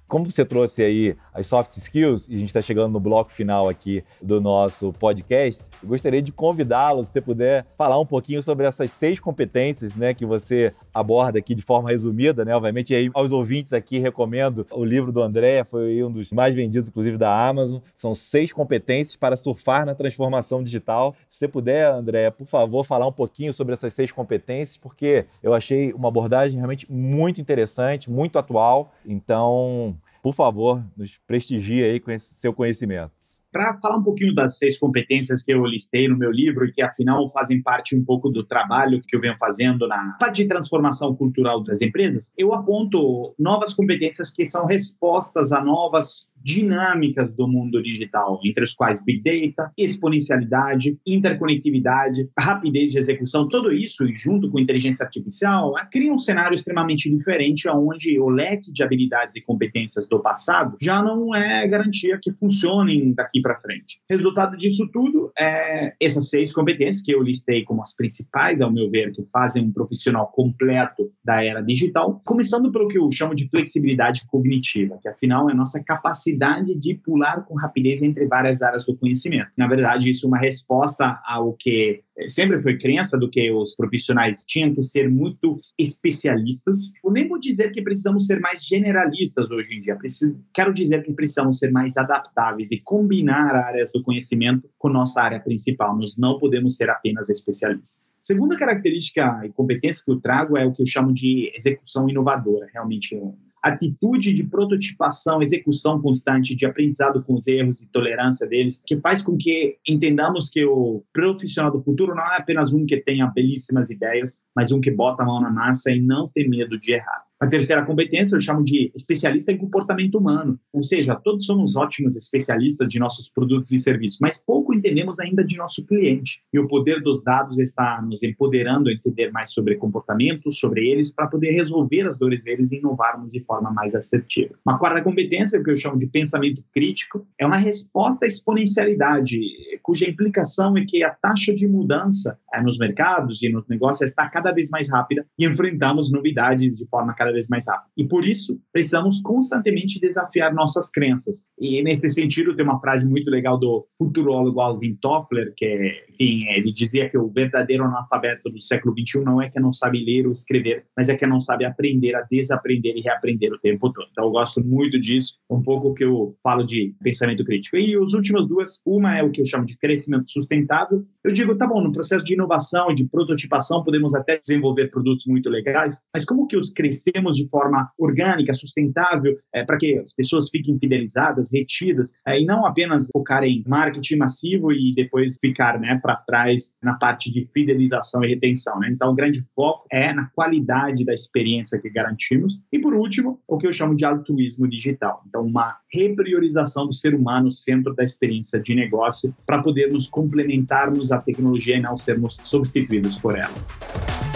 Como 0.08 0.30
você 0.30 0.46
trouxe 0.46 0.84
aí 0.84 1.16
as 1.34 1.48
soft 1.48 1.76
skills, 1.76 2.28
e 2.30 2.36
a 2.36 2.38
gente 2.38 2.48
está 2.48 2.62
chegando 2.62 2.94
no 2.94 3.00
bloco 3.00 3.32
final 3.32 3.68
aqui 3.68 4.04
do 4.22 4.40
nosso 4.40 4.94
podcast, 4.94 5.70
eu 5.84 5.90
gostaria 5.90 6.22
de 6.22 6.32
convidá-lo, 6.32 7.04
se 7.04 7.12
você 7.12 7.22
puder, 7.22 7.66
falar 7.78 8.00
um 8.00 8.06
pouquinho 8.06 8.42
sobre 8.42 8.66
essas 8.66 8.90
seis 8.92 9.20
competências 9.20 9.96
né, 9.96 10.14
que 10.14 10.26
você 10.26 10.74
aborda 10.94 11.40
aqui 11.40 11.54
de 11.54 11.62
forma 11.62 11.90
resumida, 11.90 12.46
né? 12.46 12.56
Obviamente, 12.56 12.96
aí 12.96 13.10
aos 13.14 13.32
ouvintes 13.32 13.74
aqui 13.74 14.00
recomendo 14.00 14.66
o 14.72 14.84
livro 14.84 15.12
do 15.12 15.22
André, 15.22 15.64
foi 15.64 16.04
um 16.04 16.12
dos 16.12 16.32
mais 16.32 16.56
vendidos, 16.56 16.88
inclusive, 16.88 17.18
da 17.18 17.48
Amazon. 17.48 17.80
São 17.96 18.16
seis 18.16 18.54
competências 18.54 19.16
para 19.16 19.36
surfar 19.36 19.86
na 19.86 19.94
transformação 19.94 20.64
digital. 20.64 21.16
Se 21.28 21.40
você 21.40 21.48
puder, 21.48 21.92
André, 21.92 22.32
por 22.32 22.48
favor, 22.48 22.84
falar 22.84 23.08
um 23.08 23.12
pouquinho 23.12 23.54
sobre 23.54 23.74
essas 23.74 23.94
seis 23.94 24.12
competências, 24.12 24.78
porque 24.78 25.26
eu 25.44 25.54
achei 25.54 25.94
uma 25.94 26.08
abordagem 26.08 26.58
realmente 26.58 26.92
muito 26.92 27.42
interessante, 27.42 28.10
muito 28.10 28.40
atual. 28.40 28.94
Então, 29.06 29.98
por 30.28 30.34
favor, 30.34 30.84
nos 30.98 31.18
prestigie 31.20 31.86
aí 31.86 32.02
com 32.02 32.12
esse 32.12 32.36
seu 32.36 32.52
conhecimento 32.54 33.14
para 33.58 33.76
falar 33.80 33.98
um 33.98 34.04
pouquinho 34.04 34.36
das 34.36 34.60
seis 34.60 34.78
competências 34.78 35.42
que 35.42 35.52
eu 35.52 35.66
listei 35.66 36.08
no 36.08 36.16
meu 36.16 36.32
livro 36.32 36.66
e 36.66 36.72
que, 36.72 36.82
afinal, 36.82 37.28
fazem 37.30 37.60
parte 37.60 37.98
um 37.98 38.06
pouco 38.06 38.30
do 38.30 38.46
trabalho 38.46 39.02
que 39.08 39.16
eu 39.16 39.20
venho 39.20 39.36
fazendo 39.40 39.88
na 39.88 40.16
parte 40.20 40.44
de 40.44 40.48
transformação 40.48 41.16
cultural 41.16 41.64
das 41.64 41.82
empresas, 41.82 42.32
eu 42.38 42.54
aponto 42.54 43.34
novas 43.40 43.74
competências 43.74 44.32
que 44.32 44.46
são 44.46 44.68
respostas 44.68 45.52
a 45.52 45.64
novas 45.64 46.32
dinâmicas 46.44 47.32
do 47.32 47.48
mundo 47.48 47.82
digital, 47.82 48.40
entre 48.44 48.64
as 48.64 48.74
quais 48.74 49.04
Big 49.04 49.24
Data, 49.24 49.72
exponencialidade, 49.76 51.00
interconectividade, 51.06 52.30
rapidez 52.38 52.92
de 52.92 53.00
execução, 53.00 53.50
tudo 53.50 53.74
isso, 53.74 54.08
e 54.08 54.16
junto 54.16 54.52
com 54.52 54.60
inteligência 54.60 55.04
artificial, 55.04 55.74
cria 55.92 56.14
um 56.14 56.20
cenário 56.20 56.54
extremamente 56.54 57.10
diferente, 57.10 57.68
onde 57.68 58.20
o 58.20 58.30
leque 58.30 58.72
de 58.72 58.84
habilidades 58.84 59.36
e 59.36 59.42
competências 59.42 60.08
do 60.08 60.22
passado 60.22 60.78
já 60.80 61.02
não 61.02 61.34
é 61.34 61.68
garantia 61.68 62.20
que 62.22 62.32
funcionem 62.32 63.14
daqui 63.14 63.38
daqui 63.38 63.42
para 63.48 63.58
frente. 63.58 64.02
Resultado 64.10 64.58
disso 64.58 64.90
tudo 64.92 65.32
é 65.40 65.94
essas 66.02 66.30
seis 66.30 66.52
competências 66.52 67.02
que 67.02 67.14
eu 67.14 67.24
listei 67.24 67.64
como 67.64 67.82
as 67.82 67.96
principais, 67.96 68.60
ao 68.60 68.72
meu 68.72 68.92
ver, 68.92 69.14
que 69.14 69.24
fazem 69.32 69.64
um 69.64 69.72
profissional 69.72 70.28
completo 70.28 71.10
da 71.24 71.42
era 71.42 71.62
digital, 71.62 72.22
começando 72.26 72.72
pelo 72.72 72.90
que 72.90 72.98
eu 72.98 73.10
chamo 73.10 73.34
de 73.34 73.48
flexibilidade 73.50 74.26
cognitiva, 74.28 75.00
que 75.02 75.08
afinal 75.08 75.50
é 75.50 75.54
a 75.54 75.56
nossa 75.56 75.82
capacidade 75.82 76.76
de 76.76 76.96
pular 76.96 77.46
com 77.46 77.56
rapidez 77.56 78.02
entre 78.02 78.28
várias 78.28 78.62
áreas 78.62 78.86
do 78.86 78.98
conhecimento. 78.98 79.50
Na 79.56 79.68
verdade, 79.68 80.10
isso 80.10 80.26
é 80.26 80.28
uma 80.28 80.38
resposta 80.38 81.22
ao 81.26 81.54
que 81.54 82.02
sempre 82.30 82.60
foi 82.60 82.78
crença 82.78 83.18
do 83.18 83.30
que 83.30 83.52
os 83.52 83.76
profissionais 83.76 84.44
tinham 84.46 84.74
que 84.74 84.82
ser 84.82 85.10
muito 85.10 85.60
especialistas. 85.78 86.92
Vou 87.04 87.40
dizer 87.40 87.72
que 87.72 87.82
precisamos 87.82 88.26
ser 88.26 88.40
mais 88.40 88.66
generalistas 88.66 89.52
hoje 89.52 89.76
em 89.76 89.82
dia. 89.82 89.96
Preciso, 89.96 90.40
quero 90.54 90.74
dizer 90.74 91.04
que 91.04 91.14
precisamos 91.14 91.60
ser 91.60 91.72
mais 91.72 91.98
adaptáveis 91.98 92.72
e 92.72 92.80
combinar 92.80 93.56
áreas 93.56 93.92
do 93.92 94.02
conhecimento 94.02 94.70
com 94.78 94.90
nossa 94.90 95.22
área 95.22 95.40
principal. 95.40 95.98
Nós 95.98 96.18
não 96.18 96.40
podemos 96.40 96.76
ser 96.76 96.90
apenas 96.90 97.30
especialistas. 97.30 98.12
Segunda 98.22 98.58
característica 98.58 99.42
e 99.46 99.50
competência 99.50 100.04
que 100.04 100.12
eu 100.12 100.20
trago 100.20 100.58
é 100.58 100.66
o 100.66 100.74
que 100.74 100.82
eu 100.82 100.86
chamo 100.86 101.14
de 101.14 101.52
execução 101.56 102.10
inovadora. 102.10 102.68
Realmente, 102.74 103.16
atitude 103.64 104.34
de 104.34 104.44
prototipação, 104.44 105.42
execução 105.42 106.02
constante, 106.02 106.56
de 106.56 106.66
aprendizado 106.66 107.24
com 107.24 107.36
os 107.36 107.48
erros 107.48 107.82
e 107.82 107.92
tolerância 107.92 108.48
deles, 108.48 108.82
que 108.86 108.96
faz 108.98 109.22
com 109.22 109.38
que 109.38 109.78
entendamos 109.88 110.50
que 110.50 110.66
o 110.66 111.04
profissional 111.12 111.72
do 111.72 111.80
futuro 111.80 112.16
não 112.16 112.24
é 112.24 112.38
apenas 112.38 112.74
um 112.74 112.86
que 112.86 112.98
tenha 112.98 113.28
belíssimas 113.28 113.90
ideias, 113.90 114.40
mas 114.56 114.72
um 114.72 114.80
que 114.80 114.92
bota 114.92 115.24
a 115.24 115.26
mão 115.26 115.42
na 115.42 115.50
massa 115.50 115.92
e 115.92 116.02
não 116.02 116.28
tem 116.28 116.50
medo 116.50 116.80
de 116.80 116.94
errar. 116.94 117.27
A 117.40 117.46
terceira 117.46 117.84
competência 117.84 118.36
eu 118.36 118.42
chamo 118.42 118.64
de 118.64 118.92
especialista 118.96 119.52
em 119.52 119.58
comportamento 119.58 120.18
humano, 120.18 120.60
ou 120.74 120.82
seja, 120.82 121.16
todos 121.16 121.46
somos 121.46 121.76
ótimos 121.76 122.16
especialistas 122.16 122.90
de 122.90 122.98
nossos 122.98 123.30
produtos 123.30 123.72
e 123.72 123.78
serviços, 123.78 124.18
mas 124.20 124.44
pouco 124.44 124.74
entendemos 124.74 125.20
ainda 125.20 125.44
de 125.44 125.56
nosso 125.56 125.86
cliente. 125.86 126.42
E 126.52 126.58
o 126.58 126.68
poder 126.68 127.00
dos 127.00 127.24
dados 127.24 127.60
está 127.60 128.02
nos 128.02 128.24
empoderando 128.24 128.90
a 128.90 128.94
entender 128.94 129.32
mais 129.32 129.54
sobre 129.54 129.76
comportamentos, 129.76 130.58
sobre 130.58 130.90
eles, 130.90 131.14
para 131.14 131.28
poder 131.28 131.52
resolver 131.52 132.08
as 132.08 132.18
dores 132.18 132.44
deles 132.44 132.72
e 132.72 132.78
inovarmos 132.78 133.32
de 133.32 133.40
forma 133.42 133.72
mais 133.72 133.94
assertiva. 133.94 134.56
Uma 134.66 134.80
quarta 134.80 135.04
competência, 135.04 135.62
que 135.64 135.70
eu 135.70 135.76
chamo 135.76 135.98
de 135.98 136.08
pensamento 136.08 136.64
crítico, 136.74 137.24
é 137.40 137.46
uma 137.46 137.58
resposta 137.58 138.26
à 138.26 138.28
exponencialidade, 138.28 139.40
cuja 139.84 140.10
implicação 140.10 140.78
é 140.78 140.84
que 140.86 141.04
a 141.04 141.12
taxa 141.12 141.54
de 141.54 141.68
mudança 141.68 142.38
é, 142.54 142.62
nos 142.62 142.78
mercados 142.78 143.42
e 143.42 143.50
nos 143.50 143.68
negócios 143.68 144.10
está 144.10 144.28
cada 144.28 144.52
vez 144.52 144.70
mais 144.70 144.92
rápida 144.92 145.26
e 145.40 145.46
enfrentamos 145.46 146.12
novidades 146.12 146.78
de 146.78 146.86
forma 146.88 147.14
cada 147.14 147.27
cada 147.28 147.34
vez 147.34 147.48
mais 147.48 147.68
rápido. 147.68 147.92
E 147.98 148.08
por 148.08 148.28
isso, 148.28 148.60
precisamos 148.72 149.20
constantemente 149.22 150.00
desafiar 150.00 150.54
nossas 150.54 150.90
crenças. 150.90 151.44
E 151.60 151.84
nesse 151.84 152.10
sentido, 152.10 152.56
tem 152.56 152.66
uma 152.66 152.80
frase 152.80 153.08
muito 153.08 153.30
legal 153.30 153.60
do 153.60 153.88
futurólogo 153.98 154.62
Alvin 154.62 154.96
Toffler, 154.96 155.54
que, 155.56 155.66
é, 155.66 156.06
enfim, 156.10 156.46
ele 156.50 156.72
dizia 156.72 157.10
que 157.10 157.18
o 157.18 157.30
verdadeiro 157.30 157.84
analfabeto 157.84 158.50
do 158.50 158.62
século 158.62 158.96
XXI 158.98 159.24
não 159.24 159.42
é 159.42 159.50
que 159.50 159.60
não 159.60 159.74
sabe 159.74 160.04
ler 160.04 160.26
ou 160.26 160.32
escrever, 160.32 160.86
mas 160.96 161.10
é 161.10 161.16
que 161.16 161.28
não 161.28 161.40
sabe 161.40 161.66
aprender 161.66 162.16
a 162.16 162.22
desaprender 162.22 162.96
e 162.96 163.02
reaprender 163.02 163.52
o 163.52 163.60
tempo 163.60 163.92
todo. 163.92 164.08
Então, 164.12 164.26
eu 164.26 164.32
gosto 164.32 164.64
muito 164.64 165.00
disso, 165.00 165.36
um 165.50 165.62
pouco 165.62 165.94
que 165.94 166.06
eu 166.06 166.36
falo 166.42 166.64
de 166.64 166.96
pensamento 167.02 167.44
crítico. 167.44 167.78
E 167.78 167.96
as 167.96 168.14
últimas 168.14 168.48
duas, 168.48 168.82
uma 168.86 169.18
é 169.18 169.24
o 169.24 169.32
que 169.32 169.42
eu 169.42 169.46
chamo 169.46 169.66
de 169.66 169.78
crescimento 169.78 170.30
sustentável. 170.30 171.06
Eu 171.24 171.32
digo, 171.32 171.58
tá 171.58 171.68
bom, 171.68 171.82
no 171.82 171.92
processo 171.92 172.24
de 172.24 172.34
inovação 172.34 172.92
e 172.92 172.96
de 172.96 173.06
prototipação, 173.06 173.84
podemos 173.84 174.16
até 174.16 174.38
desenvolver 174.38 174.90
produtos 174.90 175.26
muito 175.26 175.50
legais, 175.50 176.02
mas 176.14 176.24
como 176.24 176.48
que 176.48 176.56
os 176.56 176.72
crescer 176.72 177.17
de 177.18 177.50
forma 177.50 177.90
orgânica, 177.98 178.54
sustentável, 178.54 179.38
é, 179.54 179.64
para 179.64 179.78
que 179.78 179.98
as 179.98 180.14
pessoas 180.14 180.50
fiquem 180.50 180.78
fidelizadas, 180.80 181.50
retidas, 181.52 182.18
é, 182.26 182.40
e 182.40 182.46
não 182.46 182.66
apenas 182.66 183.10
focar 183.12 183.44
em 183.44 183.64
marketing 183.68 184.18
massivo 184.18 184.72
e 184.72 184.94
depois 184.96 185.38
ficar 185.40 185.80
né, 185.80 186.00
para 186.02 186.16
trás 186.16 186.76
na 186.82 186.94
parte 186.94 187.32
de 187.32 187.48
fidelização 187.54 188.24
e 188.24 188.30
retenção. 188.30 188.80
Né? 188.80 188.90
Então, 188.92 189.12
o 189.12 189.16
grande 189.16 189.42
foco 189.56 189.86
é 189.92 190.14
na 190.14 190.28
qualidade 190.28 191.06
da 191.06 191.14
experiência 191.14 191.82
que 191.82 191.90
garantimos. 191.90 192.60
E, 192.72 192.80
por 192.80 192.94
último, 192.94 193.40
o 193.48 193.58
que 193.58 193.68
eu 193.68 193.72
chamo 193.72 193.96
de 193.96 194.06
altruísmo 194.06 194.68
digital. 194.68 195.24
Então, 195.28 195.46
uma 195.46 195.78
repriorização 195.92 196.86
do 196.86 196.94
ser 196.94 197.16
humano 197.16 197.52
centro 197.52 197.94
da 197.94 198.04
experiência 198.04 198.60
de 198.60 198.76
negócio 198.76 199.36
para 199.46 199.62
podermos 199.62 200.08
complementarmos 200.08 201.12
a 201.12 201.20
tecnologia 201.20 201.78
e 201.78 201.82
não 201.82 201.98
sermos 201.98 202.38
substituídos 202.44 203.16
por 203.16 203.38
ela. 203.38 204.27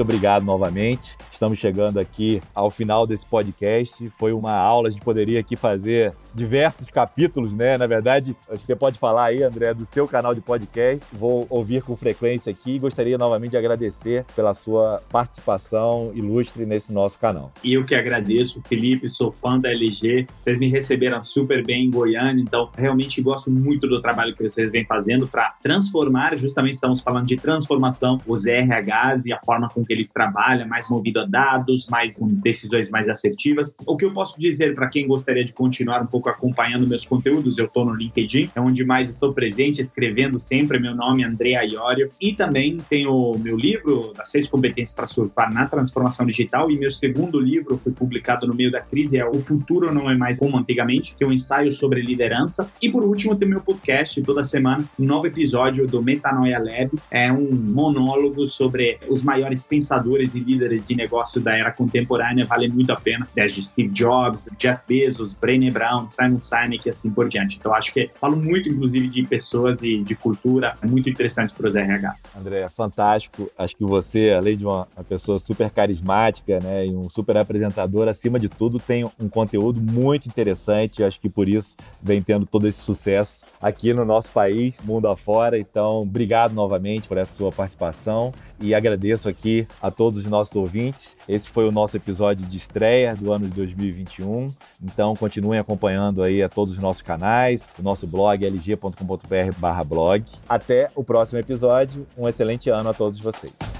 Muito 0.00 0.02
obrigado 0.02 0.44
novamente. 0.44 1.16
Estamos 1.40 1.58
chegando 1.58 1.98
aqui 1.98 2.42
ao 2.54 2.70
final 2.70 3.06
desse 3.06 3.24
podcast. 3.24 4.06
Foi 4.10 4.30
uma 4.30 4.52
aula, 4.52 4.88
a 4.88 4.90
gente 4.90 5.00
poderia 5.00 5.40
aqui 5.40 5.56
fazer 5.56 6.12
diversos 6.34 6.90
capítulos, 6.90 7.54
né? 7.54 7.78
Na 7.78 7.86
verdade, 7.86 8.36
você 8.46 8.76
pode 8.76 8.98
falar 8.98 9.24
aí, 9.24 9.42
André, 9.42 9.72
do 9.72 9.86
seu 9.86 10.06
canal 10.06 10.34
de 10.34 10.42
podcast. 10.42 11.06
Vou 11.14 11.46
ouvir 11.48 11.82
com 11.82 11.96
frequência 11.96 12.50
aqui 12.50 12.72
e 12.72 12.78
gostaria 12.78 13.16
novamente 13.16 13.52
de 13.52 13.56
agradecer 13.56 14.26
pela 14.36 14.52
sua 14.52 15.02
participação 15.10 16.12
ilustre 16.14 16.66
nesse 16.66 16.92
nosso 16.92 17.18
canal. 17.18 17.50
E 17.64 17.72
eu 17.72 17.86
que 17.86 17.94
agradeço, 17.94 18.60
Felipe, 18.68 19.08
sou 19.08 19.32
fã 19.32 19.58
da 19.58 19.70
LG. 19.70 20.26
Vocês 20.38 20.58
me 20.58 20.68
receberam 20.68 21.22
super 21.22 21.64
bem 21.64 21.86
em 21.86 21.90
Goiânia, 21.90 22.42
então 22.42 22.70
realmente 22.76 23.22
gosto 23.22 23.50
muito 23.50 23.88
do 23.88 24.02
trabalho 24.02 24.34
que 24.34 24.46
vocês 24.46 24.70
vêm 24.70 24.84
fazendo 24.84 25.26
para 25.26 25.54
transformar, 25.62 26.36
justamente 26.36 26.74
estamos 26.74 27.00
falando 27.00 27.26
de 27.26 27.36
transformação, 27.36 28.20
os 28.26 28.44
RHs 28.44 29.24
e 29.24 29.32
a 29.32 29.40
forma 29.40 29.70
com 29.70 29.82
que 29.82 29.92
eles 29.94 30.10
trabalham, 30.10 30.68
mais 30.68 30.90
movido 30.90 31.20
a 31.20 31.29
dados, 31.30 31.88
mais 31.88 32.18
decisões 32.20 32.90
mais 32.90 33.08
assertivas. 33.08 33.76
O 33.86 33.96
que 33.96 34.04
eu 34.04 34.12
posso 34.12 34.38
dizer 34.38 34.74
para 34.74 34.88
quem 34.88 35.06
gostaria 35.06 35.44
de 35.44 35.52
continuar 35.52 36.02
um 36.02 36.06
pouco 36.06 36.28
acompanhando 36.28 36.86
meus 36.86 37.04
conteúdos, 37.04 37.58
eu 37.58 37.66
estou 37.66 37.84
no 37.84 37.94
LinkedIn, 37.94 38.50
é 38.54 38.60
onde 38.60 38.84
mais 38.84 39.08
estou 39.08 39.32
presente, 39.32 39.80
escrevendo 39.80 40.38
sempre. 40.38 40.78
Meu 40.78 40.94
nome 40.94 41.22
é 41.22 41.26
André 41.26 41.54
Aiorio. 41.54 42.10
E 42.20 42.32
também 42.34 42.76
tenho 42.88 43.36
meu 43.38 43.56
livro, 43.56 44.12
Das 44.16 44.30
Seis 44.30 44.48
Competências 44.48 44.94
para 44.94 45.06
Surfar 45.06 45.52
na 45.52 45.66
Transformação 45.66 46.26
Digital. 46.26 46.70
E 46.70 46.78
meu 46.78 46.90
segundo 46.90 47.38
livro 47.38 47.78
foi 47.78 47.92
publicado 47.92 48.46
no 48.46 48.54
meio 48.54 48.70
da 48.70 48.80
crise, 48.80 49.18
é 49.18 49.24
O 49.24 49.34
Futuro 49.34 49.92
Não 49.92 50.10
É 50.10 50.16
Mais 50.16 50.38
Como 50.38 50.56
Antigamente, 50.56 51.14
que 51.14 51.24
é 51.24 51.26
um 51.26 51.32
ensaio 51.32 51.72
sobre 51.72 52.00
liderança. 52.02 52.70
E 52.82 52.90
por 52.90 53.04
último, 53.04 53.36
tem 53.36 53.48
meu 53.48 53.60
podcast, 53.60 54.20
toda 54.22 54.42
semana, 54.42 54.84
um 54.98 55.04
novo 55.04 55.26
episódio 55.26 55.86
do 55.86 56.02
Metanoia 56.02 56.58
Lab. 56.58 56.90
É 57.10 57.32
um 57.32 57.50
monólogo 57.50 58.48
sobre 58.48 58.98
os 59.08 59.22
maiores 59.22 59.62
pensadores 59.62 60.34
e 60.34 60.40
líderes 60.40 60.88
de 60.88 60.96
negócio 60.96 61.19
negócio 61.20 61.40
da 61.40 61.56
era 61.56 61.70
contemporânea 61.70 62.46
vale 62.46 62.68
muito 62.68 62.90
a 62.92 62.96
pena, 62.96 63.28
desde 63.34 63.62
Steve 63.62 63.90
Jobs, 63.90 64.48
Jeff 64.58 64.82
Bezos, 64.88 65.34
Brené 65.34 65.70
Brown, 65.70 66.08
Simon 66.08 66.40
Sinek 66.40 66.86
e 66.86 66.90
assim 66.90 67.10
por 67.10 67.28
diante. 67.28 67.58
Então, 67.58 67.74
acho 67.74 67.92
que 67.92 68.10
falo 68.14 68.36
muito, 68.36 68.68
inclusive, 68.68 69.08
de 69.08 69.22
pessoas 69.24 69.82
e 69.82 69.98
de 69.98 70.14
cultura, 70.14 70.76
é 70.82 70.86
muito 70.86 71.08
interessante 71.08 71.54
para 71.54 71.68
os 71.68 71.74
RHs. 71.74 72.22
André, 72.38 72.68
fantástico. 72.70 73.50
Acho 73.56 73.76
que 73.76 73.84
você, 73.84 74.30
além 74.30 74.56
de 74.56 74.64
uma, 74.64 74.88
uma 74.96 75.04
pessoa 75.04 75.38
super 75.38 75.70
carismática 75.70 76.58
né, 76.60 76.86
e 76.86 76.94
um 76.94 77.08
super 77.10 77.36
apresentador, 77.36 78.08
acima 78.08 78.38
de 78.38 78.48
tudo, 78.48 78.78
tem 78.78 79.04
um 79.18 79.28
conteúdo 79.28 79.80
muito 79.80 80.26
interessante. 80.26 81.04
Acho 81.04 81.20
que 81.20 81.28
por 81.28 81.48
isso 81.48 81.76
vem 82.02 82.22
tendo 82.22 82.46
todo 82.46 82.66
esse 82.66 82.80
sucesso 82.80 83.44
aqui 83.60 83.92
no 83.92 84.04
nosso 84.04 84.30
país, 84.30 84.80
mundo 84.82 85.08
afora. 85.08 85.58
Então, 85.58 86.02
obrigado 86.02 86.54
novamente 86.54 87.06
por 87.06 87.18
essa 87.18 87.36
sua 87.36 87.52
participação 87.52 88.32
e 88.60 88.74
agradeço 88.74 89.28
aqui 89.28 89.66
a 89.80 89.90
todos 89.90 90.20
os 90.20 90.26
nossos 90.26 90.54
ouvintes. 90.54 91.09
Esse 91.28 91.48
foi 91.48 91.66
o 91.66 91.72
nosso 91.72 91.96
episódio 91.96 92.46
de 92.46 92.56
estreia 92.56 93.14
do 93.14 93.32
ano 93.32 93.46
de 93.46 93.54
2021. 93.54 94.52
Então 94.82 95.14
continuem 95.14 95.58
acompanhando 95.58 96.22
aí 96.22 96.42
a 96.42 96.48
todos 96.48 96.74
os 96.74 96.78
nossos 96.78 97.02
canais, 97.02 97.64
o 97.78 97.82
nosso 97.82 98.06
blog 98.06 98.44
lg.com.br/blog. 98.44 100.24
Até 100.48 100.90
o 100.94 101.04
próximo 101.04 101.38
episódio. 101.38 102.06
Um 102.16 102.28
excelente 102.28 102.70
ano 102.70 102.90
a 102.90 102.94
todos 102.94 103.20
vocês. 103.20 103.79